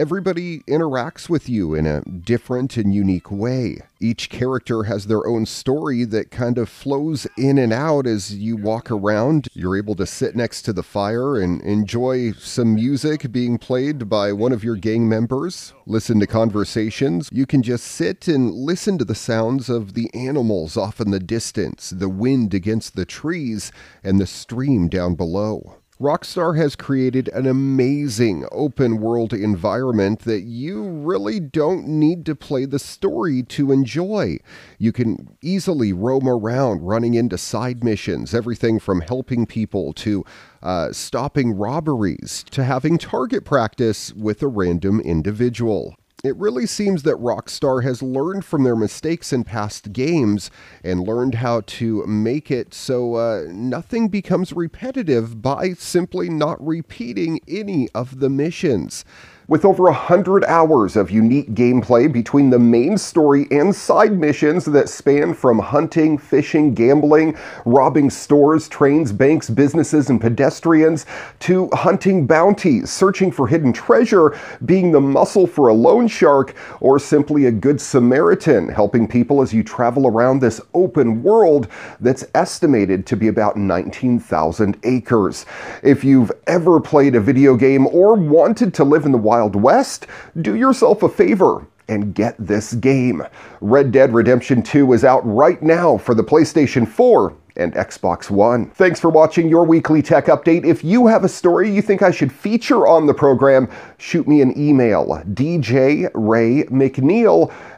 everybody 0.00 0.60
interacts 0.60 1.28
with 1.28 1.46
you 1.46 1.74
in 1.74 1.86
a 1.86 2.00
different 2.00 2.78
and 2.78 2.94
unique 2.94 3.30
way. 3.30 3.76
Each 4.00 4.30
character 4.30 4.84
has 4.84 5.06
their 5.06 5.26
own 5.26 5.44
story 5.44 6.04
that 6.04 6.30
kind 6.30 6.56
of 6.56 6.70
flows 6.70 7.26
in 7.36 7.58
and 7.58 7.70
out 7.70 8.06
as 8.06 8.34
you 8.34 8.56
walk 8.56 8.90
around. 8.90 9.48
You're 9.52 9.76
able 9.76 9.94
to 9.96 10.06
sit 10.06 10.34
next 10.34 10.62
to 10.62 10.72
the 10.72 10.82
fire 10.82 11.38
and 11.38 11.60
enjoy 11.60 12.32
some 12.32 12.76
music 12.76 13.30
being 13.30 13.58
played 13.58 14.08
by 14.08 14.32
one 14.32 14.52
of 14.52 14.64
your 14.64 14.76
gang 14.76 15.06
members, 15.06 15.74
listen 15.84 16.18
to 16.20 16.26
conversations. 16.26 17.28
You 17.30 17.44
can 17.44 17.62
just 17.62 17.84
sit 17.84 18.26
and 18.26 18.54
listen 18.54 18.96
to 18.96 19.04
the 19.04 19.14
sounds 19.14 19.68
of 19.68 19.92
the 19.92 20.08
animals 20.14 20.78
off 20.78 20.98
in 21.02 21.10
the 21.10 21.20
distance, 21.20 21.90
the 21.90 22.08
wind 22.08 22.54
against 22.54 22.96
the 22.96 23.04
trees, 23.04 23.70
and 24.02 24.18
the 24.18 24.26
stream 24.26 24.88
down 24.88 25.14
below. 25.14 25.79
Rockstar 26.00 26.56
has 26.56 26.76
created 26.76 27.28
an 27.28 27.46
amazing 27.46 28.46
open 28.50 29.02
world 29.02 29.34
environment 29.34 30.20
that 30.20 30.44
you 30.44 30.82
really 30.82 31.38
don't 31.40 31.86
need 31.86 32.24
to 32.24 32.34
play 32.34 32.64
the 32.64 32.78
story 32.78 33.42
to 33.42 33.70
enjoy. 33.70 34.38
You 34.78 34.92
can 34.92 35.36
easily 35.42 35.92
roam 35.92 36.26
around 36.26 36.80
running 36.80 37.12
into 37.12 37.36
side 37.36 37.84
missions, 37.84 38.34
everything 38.34 38.78
from 38.78 39.02
helping 39.02 39.44
people 39.44 39.92
to 39.94 40.24
uh, 40.62 40.90
stopping 40.92 41.52
robberies 41.52 42.46
to 42.52 42.64
having 42.64 42.96
target 42.96 43.44
practice 43.44 44.10
with 44.14 44.42
a 44.42 44.48
random 44.48 45.00
individual. 45.00 45.96
It 46.22 46.36
really 46.36 46.66
seems 46.66 47.02
that 47.04 47.16
Rockstar 47.16 47.82
has 47.82 48.02
learned 48.02 48.44
from 48.44 48.62
their 48.62 48.76
mistakes 48.76 49.32
in 49.32 49.42
past 49.42 49.94
games 49.94 50.50
and 50.84 51.06
learned 51.06 51.36
how 51.36 51.62
to 51.62 52.06
make 52.06 52.50
it 52.50 52.74
so 52.74 53.14
uh, 53.14 53.44
nothing 53.48 54.08
becomes 54.08 54.52
repetitive 54.52 55.40
by 55.40 55.72
simply 55.72 56.28
not 56.28 56.64
repeating 56.64 57.40
any 57.48 57.88
of 57.94 58.20
the 58.20 58.28
missions. 58.28 59.02
With 59.50 59.64
over 59.64 59.82
100 59.82 60.44
hours 60.44 60.94
of 60.94 61.10
unique 61.10 61.54
gameplay 61.54 62.06
between 62.10 62.50
the 62.50 62.58
main 62.60 62.96
story 62.96 63.48
and 63.50 63.74
side 63.74 64.16
missions 64.16 64.64
that 64.66 64.88
span 64.88 65.34
from 65.34 65.58
hunting, 65.58 66.18
fishing, 66.18 66.72
gambling, 66.72 67.36
robbing 67.64 68.10
stores, 68.10 68.68
trains, 68.68 69.10
banks, 69.10 69.50
businesses, 69.50 70.08
and 70.08 70.20
pedestrians, 70.20 71.04
to 71.40 71.68
hunting 71.72 72.28
bounties, 72.28 72.90
searching 72.90 73.32
for 73.32 73.48
hidden 73.48 73.72
treasure, 73.72 74.38
being 74.66 74.92
the 74.92 75.00
muscle 75.00 75.48
for 75.48 75.66
a 75.66 75.74
loan 75.74 76.06
shark, 76.06 76.54
or 76.78 77.00
simply 77.00 77.46
a 77.46 77.50
good 77.50 77.80
Samaritan, 77.80 78.68
helping 78.68 79.08
people 79.08 79.42
as 79.42 79.52
you 79.52 79.64
travel 79.64 80.06
around 80.06 80.38
this 80.38 80.60
open 80.74 81.24
world 81.24 81.66
that's 81.98 82.24
estimated 82.36 83.04
to 83.04 83.16
be 83.16 83.26
about 83.26 83.56
19,000 83.56 84.78
acres. 84.84 85.44
If 85.82 86.04
you've 86.04 86.30
ever 86.46 86.78
played 86.78 87.16
a 87.16 87.20
video 87.20 87.56
game 87.56 87.88
or 87.88 88.14
wanted 88.14 88.72
to 88.74 88.84
live 88.84 89.06
in 89.06 89.10
the 89.10 89.18
wild, 89.18 89.39
Wild 89.40 89.56
West, 89.56 90.06
do 90.42 90.54
yourself 90.54 91.02
a 91.02 91.08
favor 91.08 91.66
and 91.88 92.14
get 92.14 92.36
this 92.38 92.74
game. 92.74 93.22
Red 93.62 93.90
Dead 93.90 94.12
Redemption 94.12 94.62
2 94.62 94.92
is 94.92 95.02
out 95.02 95.22
right 95.24 95.62
now 95.62 95.96
for 95.96 96.14
the 96.14 96.22
PlayStation 96.22 96.86
4 96.86 97.34
and 97.56 97.72
Xbox 97.74 98.30
One. 98.30 98.70
Thanks 98.70 99.00
for 99.00 99.10
watching 99.10 99.48
your 99.48 99.64
weekly 99.64 100.02
tech 100.02 100.26
update. 100.26 100.64
If 100.64 100.84
you 100.84 101.06
have 101.06 101.24
a 101.24 101.28
story 101.28 101.70
you 101.70 101.82
think 101.82 102.02
I 102.02 102.10
should 102.10 102.32
feature 102.32 102.86
on 102.86 103.06
the 103.06 103.14
program, 103.14 103.68
shoot 103.98 104.26
me 104.28 104.40
an 104.40 104.58
email, 104.58 105.22
djraymcneil 105.32 106.10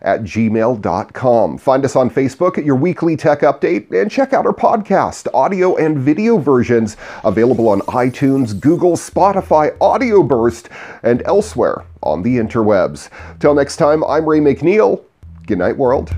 at 0.03 0.23
gmail.com. 0.23 1.59
Find 1.59 1.85
us 1.85 1.97
on 1.97 2.11
Facebook 2.11 2.59
at 2.59 2.65
your 2.65 2.77
weekly 2.77 3.17
tech 3.17 3.41
update 3.41 3.91
and 3.93 4.11
check 4.11 4.33
out 4.33 4.47
our 4.47 4.53
podcast, 4.53 5.29
audio 5.35 5.77
and 5.77 5.99
video 5.99 6.39
versions 6.39 6.97
available 7.25 7.69
on 7.69 7.81
iTunes, 7.83 8.59
Google, 8.59 8.97
Spotify, 8.97 9.77
Audio 9.81 10.23
Burst, 10.23 10.69
and 11.03 11.23
elsewhere 11.27 11.85
on 12.03 12.23
the 12.23 12.37
interwebs. 12.37 13.09
Till 13.39 13.55
next 13.55 13.77
time, 13.77 14.05
I'm 14.05 14.29
Ray 14.29 14.41
McNeil. 14.41 15.05
Good 15.47 15.59
night, 15.59 15.77
world. 15.77 16.15